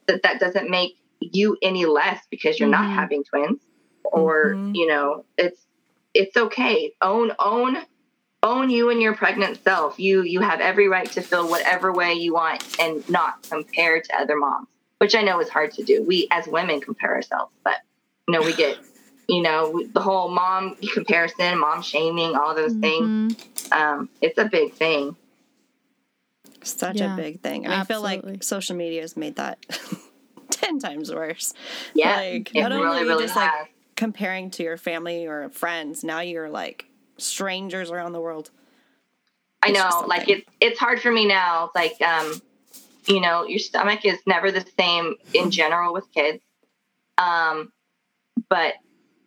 [0.06, 2.94] That that doesn't make you any less because you're not Mhm.
[2.94, 3.60] having twins
[4.04, 4.74] or Mhm.
[4.74, 5.66] you know it's
[6.14, 7.76] it's okay own own
[8.42, 12.14] own you and your pregnant self you you have every right to feel whatever way
[12.14, 14.66] you want and not compare to other moms
[14.98, 17.74] which i know is hard to do we as women compare ourselves but
[18.26, 18.78] you know we get
[19.28, 23.72] you know the whole mom comparison mom shaming all those things Mhm.
[23.72, 25.16] um it's a big thing
[26.62, 27.64] Such Yeah, a big thing.
[27.64, 29.58] And I feel like social media has made that
[30.50, 31.54] 10 times worse.
[31.94, 33.52] yeah Like, it not only really really just, like,
[33.96, 36.86] Comparing to your family or friends, now you're like
[37.20, 38.50] strangers around the world.
[39.62, 41.70] I know, like it's it's hard for me now.
[41.74, 42.40] Like, um,
[43.06, 46.42] you know, your stomach is never the same in general with kids.
[47.18, 47.72] Um,
[48.48, 48.74] but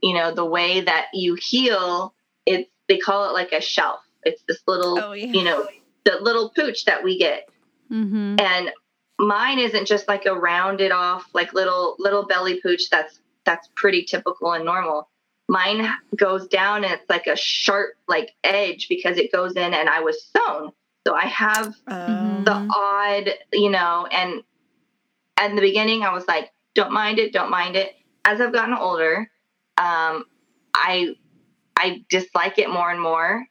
[0.02, 2.14] you know, the way that you heal,
[2.46, 4.02] it's they call it like a shelf.
[4.24, 5.28] It's this little, Oh, yeah.
[5.28, 5.68] you know,
[6.06, 7.48] the little pooch that we get.
[7.92, 8.40] Mm-hmm.
[8.40, 8.72] And
[9.20, 14.04] mine isn't just like a rounded off, like little little belly pooch that's that's pretty
[14.04, 15.10] typical and normal.
[15.50, 19.90] Mine goes down and it's like a sharp like edge because it goes in and
[19.90, 20.72] I was sewn.
[21.06, 24.42] So I have Um, the odd, you know, and
[25.38, 27.94] at the beginning I was like, don't mind it, don't mind it.
[28.26, 29.30] As I've gotten older,
[29.78, 30.26] um,
[30.74, 31.16] I
[31.78, 33.46] I dislike it more and more,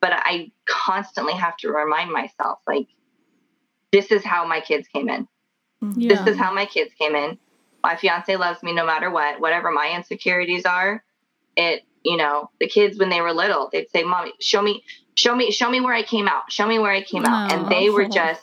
[0.00, 2.88] but I constantly have to remind myself, like,
[3.90, 5.26] this is how my kids came in.
[5.96, 6.14] Yeah.
[6.14, 7.38] This is how my kids came in.
[7.82, 9.40] My fiance loves me no matter what.
[9.40, 11.02] Whatever my insecurities are,
[11.58, 14.84] it, you know, the kids when they were little, they'd say, Mommy, show me,
[15.14, 16.50] show me, show me where I came out.
[16.50, 17.52] Show me where I came out.
[17.52, 18.42] And they were just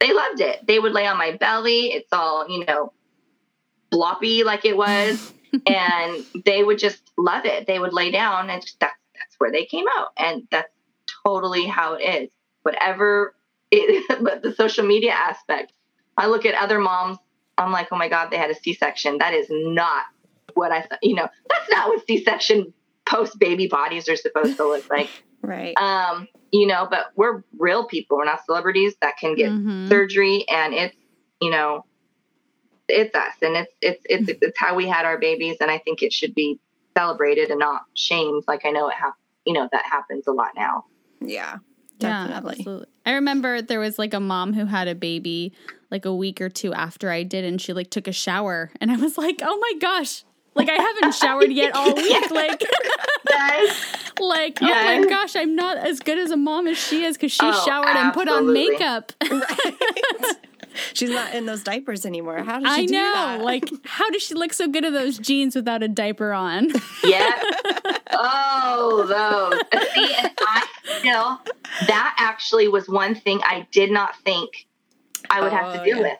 [0.00, 0.66] they loved it.
[0.66, 1.92] They would lay on my belly.
[1.92, 2.92] It's all, you know,
[3.92, 5.32] bloppy like it was.
[5.66, 7.66] and they would just love it.
[7.66, 10.08] They would lay down and just, that's that's where they came out.
[10.16, 10.72] And that's
[11.24, 12.30] totally how it is.
[12.62, 13.34] Whatever
[13.70, 15.72] it but the social media aspect.
[16.16, 17.18] I look at other moms,
[17.56, 19.18] I'm like, oh my God, they had a C section.
[19.18, 20.04] That is not
[20.58, 22.72] what I thought, you know, that's not what C section
[23.08, 25.10] post baby bodies are supposed to look like.
[25.42, 25.74] right.
[25.78, 28.18] Um, you know, but we're real people.
[28.18, 29.88] We're not celebrities that can get Mhm.
[29.88, 30.96] surgery and it's,
[31.40, 31.84] you know,
[32.88, 35.56] it's us and it's, it's, it's, it's how we had our babies.
[35.60, 36.58] And I think it should be
[36.96, 38.44] celebrated and not shamed.
[38.48, 40.84] Like I know it hap- you know, that happens a lot now.
[41.20, 41.56] yeah.
[42.00, 42.54] Yeah, Definitely.
[42.58, 42.86] absolutely.
[43.06, 45.52] I remember there was like a mom who had a baby
[45.90, 48.92] like a week or two after I did, and she like took a shower, and
[48.92, 50.22] I was like, "Oh my gosh!"
[50.54, 52.30] Like I haven't showered yet all week.
[52.30, 52.64] Like,
[53.30, 53.86] Yes.
[54.18, 57.30] like oh my gosh, I'm not as good as a mom as she is because
[57.32, 58.70] she Oh, showered and put on absolutely.
[58.70, 59.12] makeup.
[60.94, 62.38] She's not in those diapers anymore.
[62.44, 63.12] How does she I do know.
[63.14, 63.40] that?
[63.42, 66.68] Like, how does she look so good in those jeans without a diaper on?
[67.04, 67.32] Yeah.
[68.12, 69.82] Oh, those.
[69.94, 70.66] See, and I
[70.98, 71.40] still,
[71.88, 74.66] that actually was one thing I did not think
[75.30, 76.02] I would have to Oh, deal yeah.
[76.02, 76.18] with.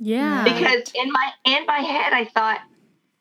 [0.00, 0.44] Yeah.
[0.44, 2.60] because in my in my head I thought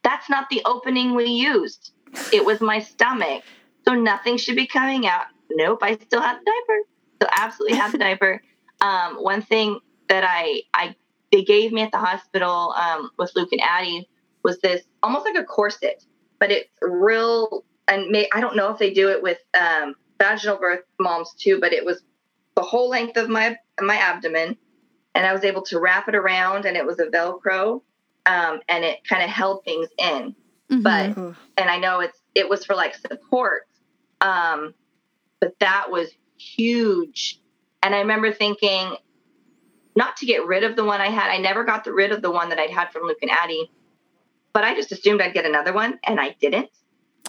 [0.04, 1.91] that's not the opening we used.
[2.32, 3.43] It was my stomach,
[3.86, 5.26] so nothing should be coming out.
[5.49, 6.80] Nope, I still have the diaper.
[7.22, 8.41] So absolutely have the diaper.
[8.82, 9.80] Um, one thing
[10.10, 10.95] that I I
[11.32, 14.10] they gave me at the hospital um, with Luke and Addie
[14.43, 16.04] was this almost like a corset,
[16.38, 17.64] but it's real.
[17.88, 21.62] And may, I don't know if they do it with um, vaginal birth moms too,
[21.62, 22.01] but it was
[22.58, 24.58] the whole length of my my abdomen
[25.16, 27.82] and I was able to wrap it around, and it was a Velcro,
[28.26, 30.36] um, and it kind of held things in.
[30.71, 30.84] Mhm.
[30.84, 31.17] But
[31.57, 33.63] and I know it's it was for like support,
[34.21, 34.74] um,
[35.39, 37.39] but that was huge.
[37.82, 38.95] And I remember thinking,
[39.95, 41.30] not to get rid of the one I had.
[41.30, 43.69] I never got the rid of the one that I'd had from Luke and Addie,
[44.53, 46.69] but I just assumed I'd get another one, and I didn't.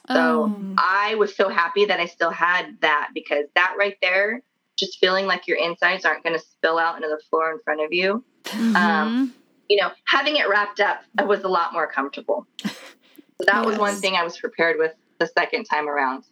[0.08, 0.74] So Oh.
[0.78, 4.42] I was so happy that I still had that because that right there,
[4.76, 7.80] just feeling like your insides aren't going to spill out into the floor in front
[7.80, 8.24] of you.
[8.44, 8.76] Mhm.
[8.76, 9.34] um,
[9.68, 12.46] You know, having it wrapped up I was a lot more comfortable.
[12.64, 16.24] So that was one thing I was prepared with the second time around.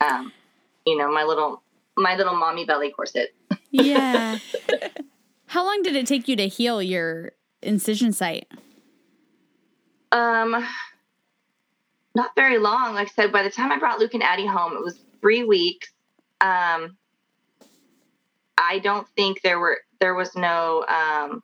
[0.00, 0.32] Um,
[0.84, 1.62] you know, my little
[1.96, 3.34] my little mommy belly corset.
[3.70, 4.38] yeah.
[5.46, 8.48] How long did it take you to heal your incision site?
[10.10, 10.66] Um,
[12.14, 12.94] not very long.
[12.94, 15.44] Like I said, by the time I brought Luke and Addie home, it was three
[15.44, 15.90] weeks.
[16.40, 16.96] Um,
[18.58, 21.42] I don't think there were there was no um,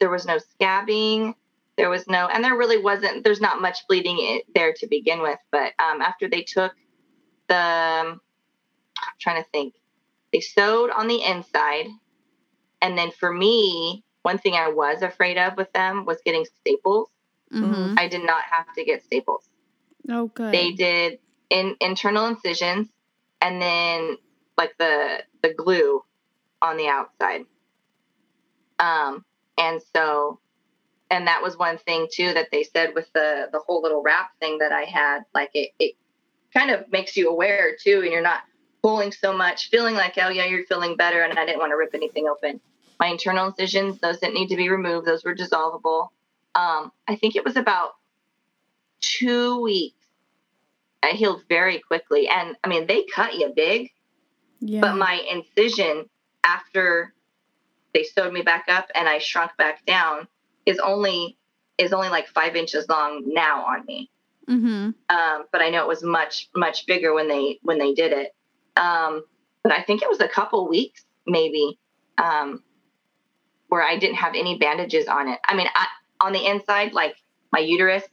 [0.00, 1.34] there was no scabbing.
[1.76, 3.24] There was no, and there really wasn't.
[3.24, 5.38] There's not much bleeding there to begin with.
[5.50, 6.72] But um, after they took
[7.48, 8.20] the, um,
[8.98, 9.74] I'm trying to think,
[10.32, 11.86] they sewed on the inside,
[12.82, 17.08] and then for me, one thing I was afraid of with them was getting staples.
[17.52, 17.98] Mhm.
[17.98, 19.48] I did not have to get staples.
[20.08, 20.52] Oh, good.
[20.52, 21.18] They did
[21.50, 22.88] in internal incisions
[23.40, 24.16] and then
[24.56, 26.04] like the the glue
[26.62, 27.46] on the outside.
[28.78, 29.24] Um,
[29.60, 30.40] and so,
[31.10, 34.30] and that was one thing too that they said with the the whole little wrap
[34.40, 35.20] thing that I had.
[35.34, 35.94] Like it, it
[36.52, 38.40] kind of makes you aware too, and you're not
[38.82, 41.20] pulling so much, feeling like oh yeah, you're feeling better.
[41.20, 42.60] And I didn't want to rip anything open.
[42.98, 45.06] My internal incisions, those didn't need to be removed.
[45.06, 46.08] Those were dissolvable.
[46.54, 47.92] Um, I think it was about
[49.00, 49.96] two weeks.
[51.02, 53.90] I healed very quickly, and I mean they cut you big,
[54.60, 54.80] yeah.
[54.80, 56.08] but my incision
[56.44, 57.14] after
[57.94, 60.28] they sewed me back up and I shrunk back down
[60.66, 61.36] is only
[61.78, 64.10] is only like five inches long now on me.
[64.46, 68.12] hmm Um, but I know it was much much bigger when they when they did
[68.12, 68.34] it.
[68.76, 69.24] Um,
[69.62, 71.78] but I think it was a couple weeks maybe
[72.18, 72.62] um,
[73.68, 75.38] where I didn't have any bandages on it.
[75.46, 75.86] I mean, I,
[76.20, 77.14] on the inside, like
[77.52, 78.04] my uterus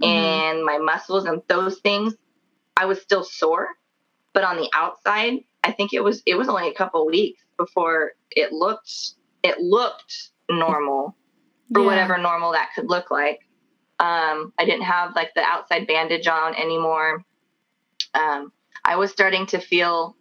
[0.00, 0.06] Mhm.
[0.06, 2.14] and my muscles and those things,
[2.76, 3.68] I was still sore.
[4.32, 8.12] But on the outside, I think it was it was only a couple weeks before
[8.30, 8.92] it looked
[9.42, 11.16] it looked normal
[11.72, 11.86] for Yeah.
[11.86, 13.40] whatever normal that could look like.
[13.98, 17.24] Um, I didn't have like the outside bandage on anymore.
[18.14, 18.52] Um,
[18.84, 20.16] I was starting to feel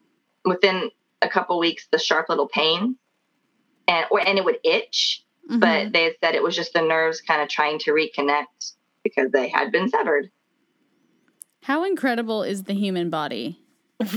[0.45, 0.89] within
[1.21, 2.95] a couple weeks the sharp little pain,
[3.87, 5.23] and or and it would itch.
[5.49, 5.59] Mhm.
[5.59, 8.73] But they said it was just the nerves kind of trying to reconnect
[9.03, 10.31] because they had been severed.
[11.63, 13.59] how incredible is the human body?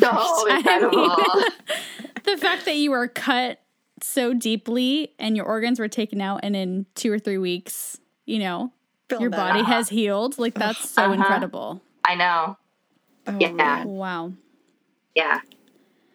[0.00, 1.08] So I incredible.
[1.08, 1.44] mean,
[2.24, 3.60] the fact that you were cut
[4.02, 8.38] so deeply and your organs were taken out, and in two or three weeks, you
[8.38, 8.72] know,
[9.08, 9.36] Feel your that.
[9.36, 10.38] body has healed.
[10.38, 11.12] Like that's so Uh-huh.
[11.14, 11.80] incredible.
[12.04, 12.56] I know.
[13.26, 13.84] Oh, Yeah.
[13.84, 14.32] Wow.
[15.14, 15.40] Yeah.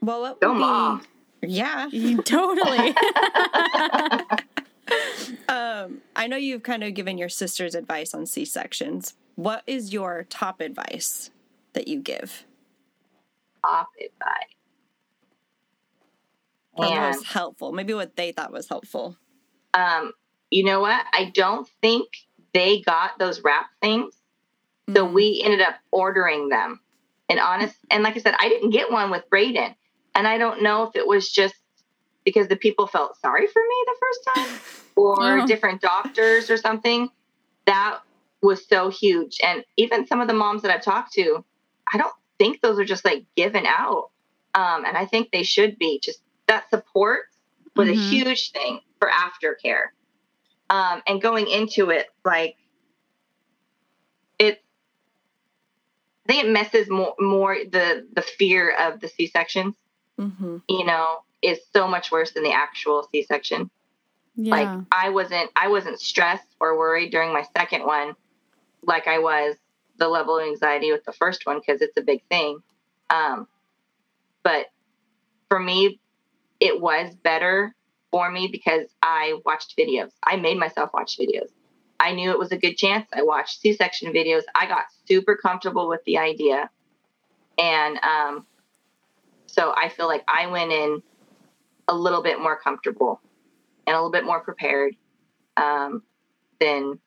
[0.01, 0.59] Well, what Go would be?
[0.59, 1.01] mom.
[1.41, 1.87] Yeah.
[1.91, 2.93] You totally.
[5.47, 9.13] Um, I know you've kind of given your sister's advice on C sections.
[9.35, 11.29] What is your top advice
[11.73, 12.43] that you give?
[13.63, 14.55] Top advice.
[16.79, 17.71] Or And most helpful?
[17.71, 19.17] Maybe what they thought was helpful.
[19.73, 20.11] um,
[20.51, 21.05] you know what?
[21.13, 22.07] I don't think
[22.53, 24.15] they got those wrap things.
[24.95, 25.13] So Mm.
[25.13, 26.79] we ended up ordering them.
[27.29, 29.75] And honest, and like I said, I didn't get one with Braden.
[30.15, 31.53] And I don't know if it was just
[32.25, 34.61] because the people felt sorry for me the first time
[34.95, 35.45] or Oh.
[35.45, 37.09] different doctors or something.
[37.67, 37.99] That
[38.41, 39.37] was so huge.
[39.43, 41.45] And even some of the moms that I've talked to,
[41.93, 44.09] I don't think those are just like given out.
[44.55, 45.99] Um, and I think they should be.
[46.03, 47.27] Just that support
[47.75, 48.09] was a Mhm.
[48.09, 49.89] huge thing for aftercare.
[50.69, 52.57] Um, and going into it, like
[54.37, 54.61] it,
[56.27, 59.75] I think it messes more more the the fear of the C sections.
[60.19, 60.57] Mm-hmm.
[60.67, 63.69] You know, is so much worse than the actual C section.
[64.35, 64.51] yeah.
[64.55, 68.15] Like I wasn't I wasn't stressed or worried during my second one,
[68.83, 69.55] like I was
[69.97, 72.61] the level of anxiety with the first one because it's a big thing.
[73.09, 73.47] Um,
[74.43, 74.67] but
[75.49, 75.99] for me,
[76.59, 77.75] it was better
[78.11, 80.11] for me because I watched videos.
[80.23, 81.49] I made myself watch videos.
[81.99, 83.07] I knew it was a good chance.
[83.13, 84.43] I watched C-section videos.
[84.55, 86.69] I got super comfortable with the idea,
[87.57, 88.45] and um,
[89.47, 91.03] so I feel like I went in
[91.87, 93.19] a little bit more comfortable
[93.85, 94.95] and a little bit more prepared
[95.57, 96.03] um,
[96.59, 96.99] than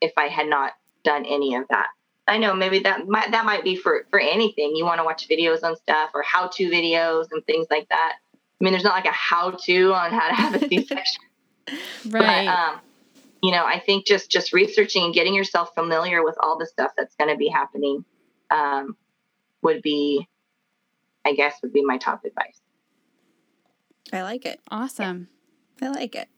[0.00, 0.72] if I had not
[1.04, 1.88] done any of that.
[2.26, 4.76] I know maybe that might that might be for for anything.
[4.76, 8.16] You want to watch videos on stuff or how to videos and things like that.
[8.60, 11.22] I mean, there's not like a how to on how to have a C-section,
[12.08, 12.46] right.
[12.46, 12.80] but um,
[13.42, 16.92] you know, I think just just researching and getting yourself familiar with all the stuff
[16.96, 18.04] that's going to be happening
[18.50, 18.96] um,
[19.62, 20.26] would be,
[21.24, 22.60] I guess, would be my top advice.
[24.12, 24.60] I like it.
[24.70, 25.28] awesome.
[25.80, 26.28] I like it.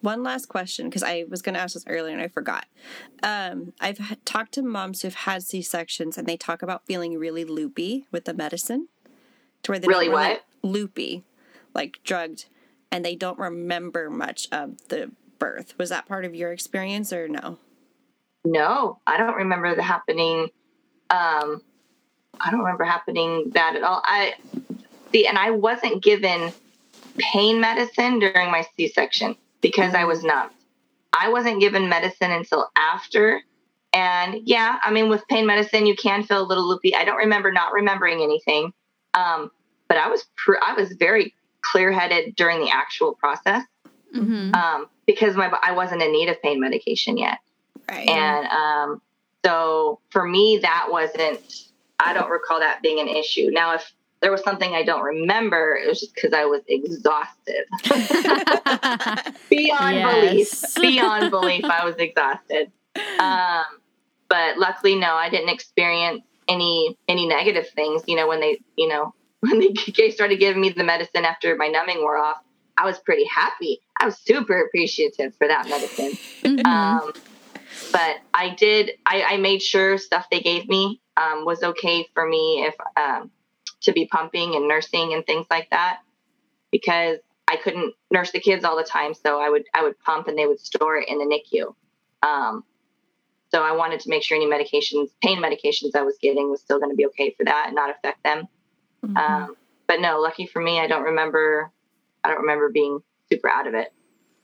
[0.00, 2.66] One last question because I was going to ask this earlier and I forgot.
[3.22, 7.18] Um, I've had, talked to moms who've had C sections and they talk about feeling
[7.18, 8.86] really loopy with the medicine,
[9.64, 10.44] to where they Really don't what?
[10.62, 11.24] loopy,
[11.78, 12.46] like drugged,
[12.90, 15.78] and they don't remember much of the birth.
[15.78, 17.58] Was that part of your experience or no?
[18.44, 20.48] No, I don't remember the happening.
[21.08, 21.62] Um,
[22.40, 24.02] I don't remember happening that at all.
[24.04, 24.34] I
[25.12, 26.52] see, and I wasn't given
[27.16, 30.52] pain medicine during my C-section because I was numbed.
[31.12, 33.40] I wasn't given medicine until after.
[33.92, 36.94] And yeah, I mean, with pain medicine, you can feel a little loopy.
[36.94, 38.72] I don't remember not remembering anything,
[39.14, 39.50] um,
[39.88, 43.64] but I was pr- I was very clear-headed during the actual process
[44.12, 47.38] hmm um, because my I wasn't in need of pain medication yet.
[47.88, 48.08] Right.
[48.08, 49.02] And um,
[49.44, 51.40] so for me, that wasn't,
[51.98, 53.50] I don't recall that being an issue.
[53.50, 53.90] Now, if
[54.20, 57.64] there was something I don't remember, it was just because I was exhausted.
[59.50, 60.70] Beyond Yes.
[60.70, 60.74] belief.
[60.80, 62.70] Beyond belief, I was exhausted.
[63.18, 63.64] Um,
[64.28, 68.02] but luckily, no, I didn't experience any any negative things.
[68.06, 69.60] You know, when they, you know, when
[69.96, 72.38] they started giving me the medicine after my numbing wore off,
[72.76, 73.80] I was pretty happy.
[74.00, 76.12] I was super appreciative for that medicine.
[76.42, 76.66] Mhm.
[76.66, 77.12] Um,
[77.92, 78.92] but I did.
[79.06, 83.30] I, I made sure stuff they gave me um, was okay for me if um,
[83.82, 86.00] to be pumping and nursing and things like that
[86.70, 87.18] because
[87.48, 89.14] I couldn't nurse the kids all the time.
[89.14, 91.74] So I would I would pump and they would store it in the NICU.
[92.22, 92.64] Um,
[93.50, 96.78] so I wanted to make sure any medications, pain medications I was getting was still
[96.78, 98.46] going to be okay for that and not affect them.
[99.04, 99.16] Mhm.
[99.16, 101.70] Um, but no, lucky for me, I don't remember.
[102.24, 103.92] I don't remember being super out of it.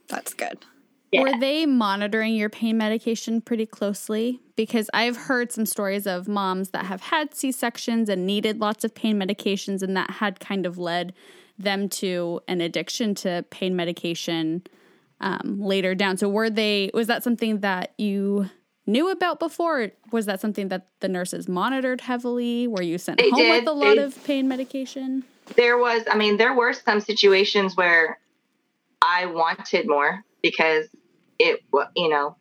[0.09, 0.65] That's good.
[1.13, 1.23] Yeah.
[1.23, 4.41] Were they monitoring your pain medication pretty closely?
[4.57, 8.85] Because I've heard some stories of moms that have had C sections and needed lots
[8.85, 11.15] of pain medications, and that had kind of led
[11.57, 14.63] them to an addiction to pain medication
[15.21, 16.17] um, later down.
[16.17, 16.91] So were they?
[16.95, 18.51] Was that something that you
[18.87, 19.91] knew about before?
[20.13, 22.67] was that something that the nurses monitored heavily?
[22.69, 23.51] Were you sent They home did.
[23.65, 25.25] with a lot They- of pain medication?
[25.57, 28.19] there was i mean there were some situations where
[29.03, 30.87] i wanted more because
[31.39, 31.61] it
[31.95, 32.35] you know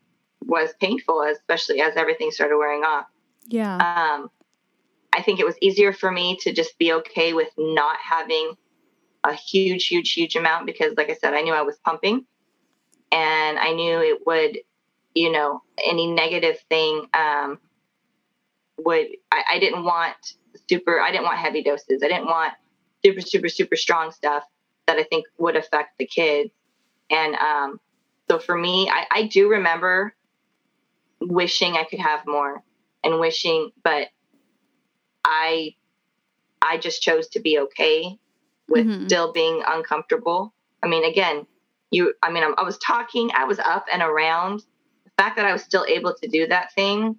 [0.46, 3.06] was painful especially as everything started wearing off
[3.48, 3.76] Yeah.
[3.76, 4.32] um,
[5.12, 8.54] i think it was easier for me to just be okay with not having
[9.26, 12.26] a huge huge huge amount because like i said i knew i was pumping
[13.12, 14.60] and i knew it would
[15.16, 17.60] you know any negative thing um,
[18.78, 20.16] would I, I didn't want
[20.70, 22.02] super i didn't want heavy doses.
[22.04, 22.54] I didn't want
[23.06, 24.44] super super super strong stuff
[24.88, 26.52] that i think would affect the kids.
[27.10, 27.80] And um,
[28.30, 30.14] so for me I, I do remember
[31.22, 32.62] wishing i could have more
[33.04, 34.08] and wishing but
[35.24, 35.74] i
[36.62, 38.18] i just chose to be okay
[38.68, 39.06] with Mhm.
[39.06, 40.54] still being uncomfortable.
[40.82, 41.46] I mean again
[41.92, 44.64] you i mean I'm, i was talking i was up and around
[45.18, 47.16] fact that i was still able to do that thing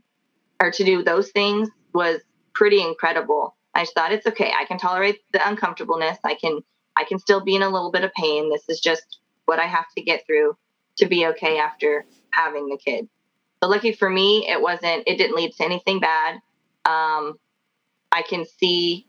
[0.61, 2.21] or to do those things was
[2.55, 3.57] pretty incredible.
[3.75, 4.53] I just thought it's okay.
[4.57, 6.19] I can tolerate the uncomfortableness.
[6.25, 6.61] I can
[6.97, 8.51] i can still be in a little bit of pain.
[8.51, 10.57] This is just what i have to get through
[10.99, 13.09] to be okay after having the kid.
[13.61, 16.35] But lucky for me it wasn't it didn't lead to anything bad.
[16.85, 17.39] Um,
[18.13, 19.07] i can see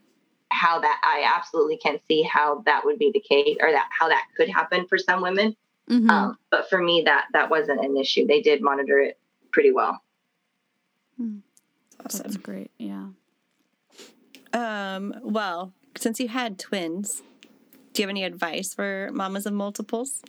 [0.51, 4.07] how that i absolutely can see how that would be the case or that how
[4.07, 5.55] that could happen for some women
[5.89, 6.09] Mhm.
[6.09, 9.19] um, but for me that that wasn't an issue they did monitor it
[9.51, 10.01] pretty well
[12.05, 12.41] That's Awesome.
[12.41, 12.71] great.
[12.77, 13.07] Yeah.
[14.53, 17.21] Um, well, since you had twins,
[17.93, 20.21] do you have any advice for mamas of multiples?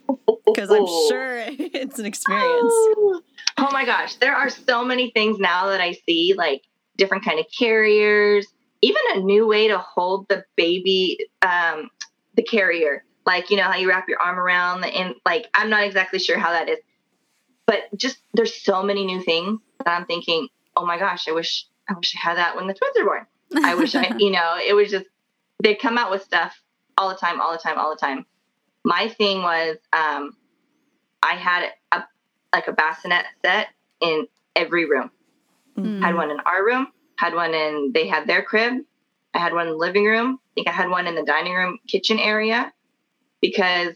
[0.45, 2.73] Because I'm sure it's an experience.
[2.73, 3.21] Oh,
[3.57, 6.63] oh my gosh, there are so many things now that I see, like
[6.97, 8.47] different kind of carriers,
[8.81, 11.89] even a new way to hold the baby, um,
[12.35, 13.03] the carrier.
[13.27, 15.13] Like you know how you wrap your arm around the in.
[15.25, 16.79] Like I'm not exactly sure how that is,
[17.65, 20.47] but just there's so many new things that I'm thinking,
[20.77, 23.27] oh my gosh, I wish I wish I had that when the twins are born.
[23.65, 25.07] I wish I, you know, it was just
[25.61, 26.57] they come out with stuff
[26.97, 28.25] all the time, all the time, all the time.
[28.85, 30.37] My thing was, um,
[31.21, 32.03] I had a
[32.53, 33.67] like a bassinet set
[33.99, 34.25] in
[34.55, 35.11] every room.
[35.77, 36.01] Mm.
[36.01, 36.87] Had one in our room.
[37.17, 38.75] Had one in they had their crib.
[39.33, 40.39] I had one in the living room.
[40.41, 42.71] I think I had one in the dining room kitchen area
[43.41, 43.93] because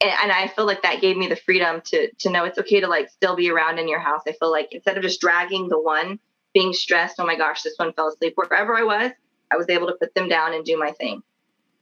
[0.00, 2.80] and, and I feel like that gave me the freedom to to know it's okay
[2.80, 4.22] to like still be around in your house.
[4.26, 6.18] I feel like instead of just dragging the one,
[6.54, 8.34] being stressed, oh my gosh, this one fell asleep.
[8.36, 9.12] Wherever I was,
[9.50, 11.22] I was able to put them down and do my thing.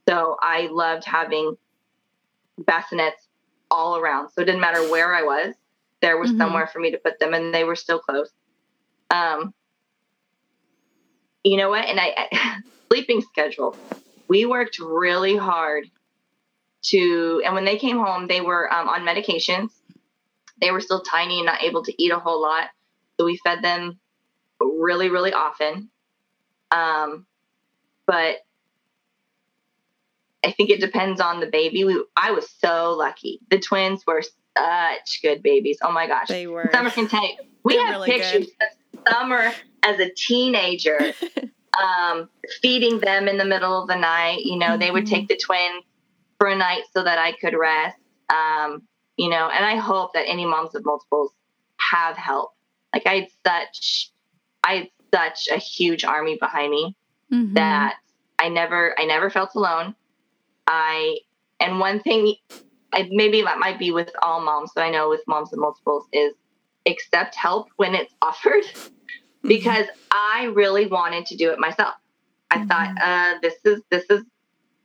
[0.07, 1.55] So I loved having
[2.59, 3.27] bassinets
[3.69, 4.29] all around.
[4.29, 5.55] So it didn't matter where I was,
[6.01, 6.37] there was Mhm.
[6.37, 8.29] somewhere for me to put them, and they were still close.
[9.09, 9.53] Um,
[11.43, 11.85] you know what?
[11.85, 12.57] And I, I
[12.91, 13.77] sleeping schedule.
[14.31, 15.91] We worked really hard
[16.83, 19.71] to, and when they came home, they were um, on medications.
[20.61, 22.69] They were still tiny and not able to eat a whole lot,
[23.19, 23.99] so we fed them
[24.61, 25.89] really, really often.
[26.71, 27.25] Um,
[28.07, 28.37] but
[30.45, 31.83] I think it depends on the baby.
[31.83, 33.41] We, I was so lucky.
[33.49, 34.23] The twins were
[34.57, 35.79] such good babies.
[35.83, 36.29] Oh my gosh.
[36.29, 36.69] They were.
[36.71, 37.35] Summer can tell you.
[37.65, 39.51] We They're have really pictures of Summer
[39.83, 41.11] as a teenager
[41.79, 42.29] um,
[42.61, 44.39] feeding them in the middle of the night.
[44.43, 45.09] You know, they would Mhm.
[45.09, 45.83] take the twins
[46.37, 47.97] for a night so that I could rest.
[48.29, 51.31] Um, you know, and I hope that any moms of multiples
[51.91, 52.51] have help.
[52.93, 54.11] Like I had such,
[54.63, 56.95] I had such a huge army behind me
[57.31, 57.53] Mhm.
[57.55, 57.97] that
[58.39, 59.95] I never I never felt alone.
[60.67, 61.19] I
[61.59, 62.35] and one thing
[62.93, 66.05] I maybe that might be with all moms, but I know with moms of multiples
[66.11, 66.33] is
[66.85, 68.63] accept help when it's offered
[69.43, 71.93] because I really wanted to do it myself.
[72.49, 74.23] I thought uh, this is this is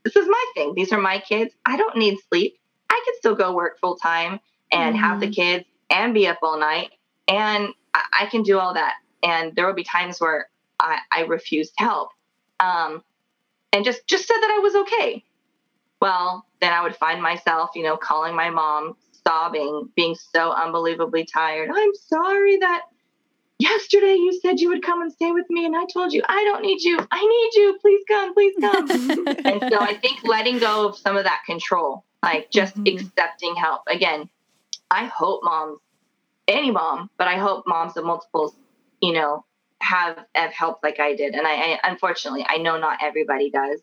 [0.05, 0.75] this is my thing.
[0.75, 1.53] These are my kids.
[1.65, 2.59] I don't need sleep.
[2.89, 4.41] I could still go work full time
[4.73, 6.91] and have the kids and be up all night,
[7.29, 8.95] and I, I can do all that.
[9.23, 12.11] And there will be times where I, I refused help,
[12.61, 13.03] um,
[13.73, 15.25] and just just said that I was okay.
[16.01, 18.97] Well, then I would find myself, you know, calling my mom,
[19.27, 21.71] sobbing, being so unbelievably tired.
[21.75, 22.83] I'm sorry that
[23.59, 26.45] yesterday you said you would come and stay with me, and I told you I
[26.45, 26.99] don't need you.
[27.11, 27.79] I need you.
[27.81, 28.35] Please come.
[28.35, 28.89] Please come.
[29.45, 32.95] and so I think letting go of some of that control, like just Mhm.
[32.95, 33.83] accepting help.
[33.89, 34.29] Again,
[34.91, 35.79] I hope moms,
[36.49, 38.55] any mom, but I hope moms of multiples,
[39.01, 39.45] you know,
[39.81, 41.35] have have help like I did.
[41.35, 43.81] And I, I unfortunately I know not everybody does,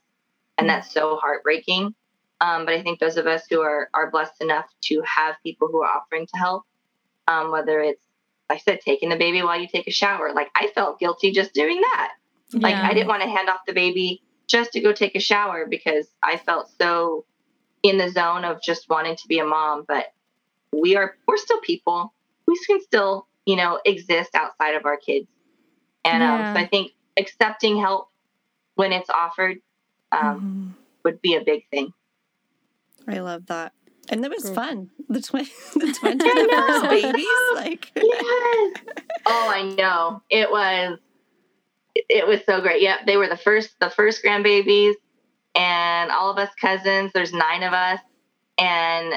[0.57, 1.93] and that's so heartbreaking.
[2.41, 5.67] Um, but I think those of us who are are blessed enough to have people
[5.69, 6.63] who are offering to help,
[7.27, 8.03] um, whether it's
[8.49, 11.53] I said, taking the baby while you take a shower, like I felt guilty just
[11.53, 12.13] doing that.
[12.53, 15.65] Like I didn't want to hand off the baby just to go take a shower
[15.67, 17.25] because I felt so
[17.81, 19.85] in the zone of just wanting to be a mom.
[19.87, 20.07] But
[20.71, 22.13] we are we're still people.
[22.47, 25.27] We can still, you know, exist outside of our kids.
[26.05, 26.35] And Yeah.
[26.35, 28.09] um, so I think accepting help
[28.75, 29.57] when it's offered
[30.11, 31.93] um, would be a big thing.
[33.07, 33.73] I love that.
[34.09, 34.89] And it was fun.
[35.09, 37.25] The twin, the twins were the first babies.
[37.55, 38.73] Like, yes.
[39.25, 40.21] Oh, I know.
[40.29, 40.99] It was
[41.95, 42.81] it was so great.
[42.81, 44.93] Yep, they were the first the first grandbabies
[45.55, 47.99] and all of us cousins, there's 9 of us
[48.57, 49.13] and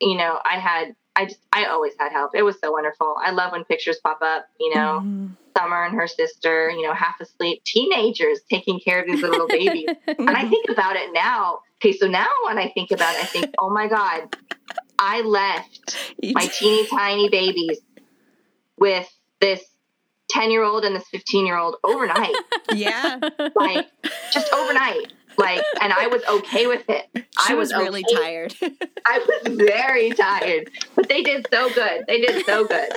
[0.00, 2.32] you know, I had I just I always had help.
[2.34, 3.16] It was so wonderful.
[3.22, 5.36] I love when pictures pop up, you know, Mhm.
[5.56, 9.88] Summer and her sister, you know, half asleep, teenagers taking care of these little babies.
[10.06, 11.60] And I think about it now.
[11.82, 14.36] Okay, so now when I think about it, I think, oh my God,
[14.98, 17.80] I left my teeny tiny babies
[18.78, 19.08] with
[19.40, 19.62] this
[20.30, 22.34] 10 year old and this 15 year old overnight,
[22.74, 23.18] yeah,
[23.56, 23.88] like
[24.30, 25.14] just overnight.
[25.38, 27.08] Like, and I was okay with it.
[27.14, 28.22] she I was, was, really okay.
[28.22, 28.54] tired.
[29.06, 32.04] I was very tired, but they did so good.
[32.06, 32.90] They did so good.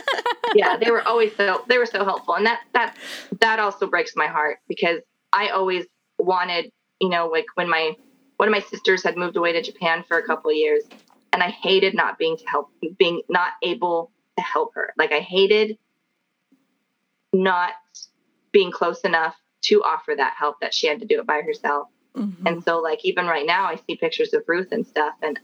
[0.56, 2.98] Yeah, they were always so they were so helpful, and that that
[3.40, 5.00] that also breaks my heart because
[5.32, 5.86] I always
[6.20, 6.70] wanted,
[7.00, 7.94] you know, like when my
[8.38, 10.84] one of my sisters had moved away to Japan for a couple of years,
[11.32, 14.94] and I hated not being to help, being not able to help her.
[14.98, 15.78] Like I hated
[17.32, 17.72] not
[18.52, 21.88] being close enough to offer that help that she had to do it by herself.
[22.16, 22.36] Mhm.
[22.46, 25.40] And so, like, even right now, I see pictures of Ruth and stuff, and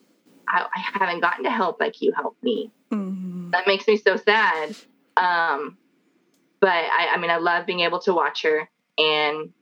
[0.47, 2.71] I, I haven't gotten to help like you helped me.
[2.91, 3.51] Mhm.
[3.51, 4.75] That makes me so sad.
[5.17, 5.77] Um,
[6.59, 9.53] but I, I mean, I love being able to watch her, and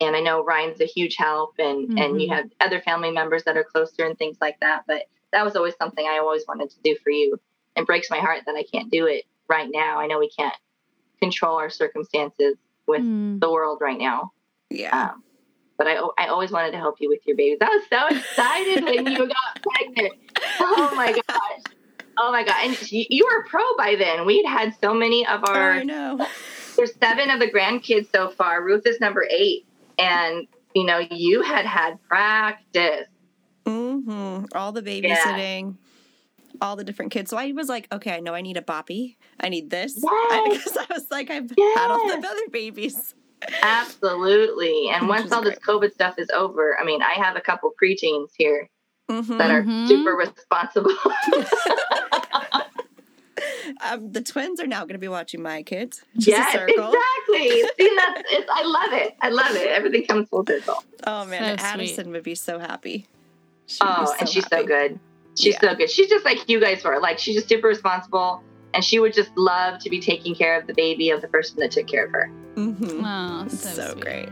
[0.00, 2.34] and I know Ryan's a huge help, and and you Mhm.
[2.36, 4.84] have other family members that are closer and things like that.
[4.86, 5.02] But
[5.32, 7.38] that was always something I always wanted to do for you.
[7.76, 9.98] It breaks my heart that I can't do it right now.
[10.00, 10.54] I know we can't
[11.20, 12.56] control our circumstances
[12.86, 13.40] with Mm.
[13.40, 14.32] the world right now.
[14.70, 15.10] Yeah.
[15.12, 15.22] Um,
[15.76, 17.58] but I, I always wanted to help you with your babies.
[17.60, 20.12] I was so excited when you got pregnant.
[20.60, 21.62] Oh my gosh.
[22.18, 22.56] Oh my God.
[22.64, 24.26] And you, you were a pro by then.
[24.26, 26.26] We'd had so many of Oh, our, I know.
[26.76, 28.62] there's seven of the grandkids so far.
[28.62, 29.66] Ruth is number eight.
[30.00, 33.06] And, you know, you had had practice.
[33.66, 35.76] hmm All the babysitting,
[36.60, 37.30] all the different kids.
[37.30, 39.16] So I was like, okay, I know I need a boppy.
[39.38, 40.02] I need this.
[40.04, 40.64] I, Yes.
[40.64, 43.14] because I was like, I've had all the other babies.
[43.62, 44.88] Absolutely.
[44.92, 47.40] And Which once is all this COVID stuff is over, I mean, I have a
[47.40, 48.68] couple preteens here
[49.10, 49.38] Mhm.
[49.38, 49.88] that are Mhm.
[49.88, 50.92] super responsible.
[53.82, 56.02] um, the twins are now going to be watching my kids.
[56.14, 56.92] which a yes, circle.
[56.92, 57.48] exactly.
[57.78, 59.16] See, that's, it's, I love it.
[59.20, 59.66] I love it.
[59.68, 60.82] Everything comes full circle.
[61.06, 63.06] Oh man, So Addison would be so happy.
[63.66, 64.98] She'd be Oh, and she's so good.
[65.38, 65.70] She's Yeah.
[65.70, 65.90] so good.
[65.90, 66.98] She's just like you guys were.
[67.00, 68.42] Like she's just super responsible,
[68.74, 71.58] and she would just love to be taking care of the baby of the person
[71.60, 72.30] that took care of her.
[72.56, 73.02] Mhm.
[73.04, 74.00] Oh, so so, sweet.
[74.02, 74.28] great.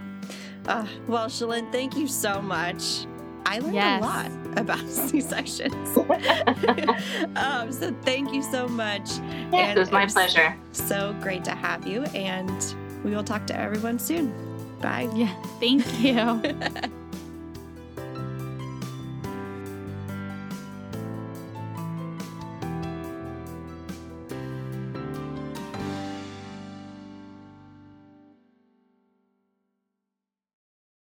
[0.66, 3.06] Uh, well, Shelyn, thank you so much.
[3.48, 4.02] I learned Yes.
[4.02, 5.96] a lot about C sections.
[7.36, 9.08] um, so thank you so much.
[9.52, 10.54] Yes, it was my pleasure.
[10.72, 14.32] So great to have you, and we will talk to everyone soon.
[14.82, 15.08] Bye.
[15.14, 16.42] Yeah, thank you.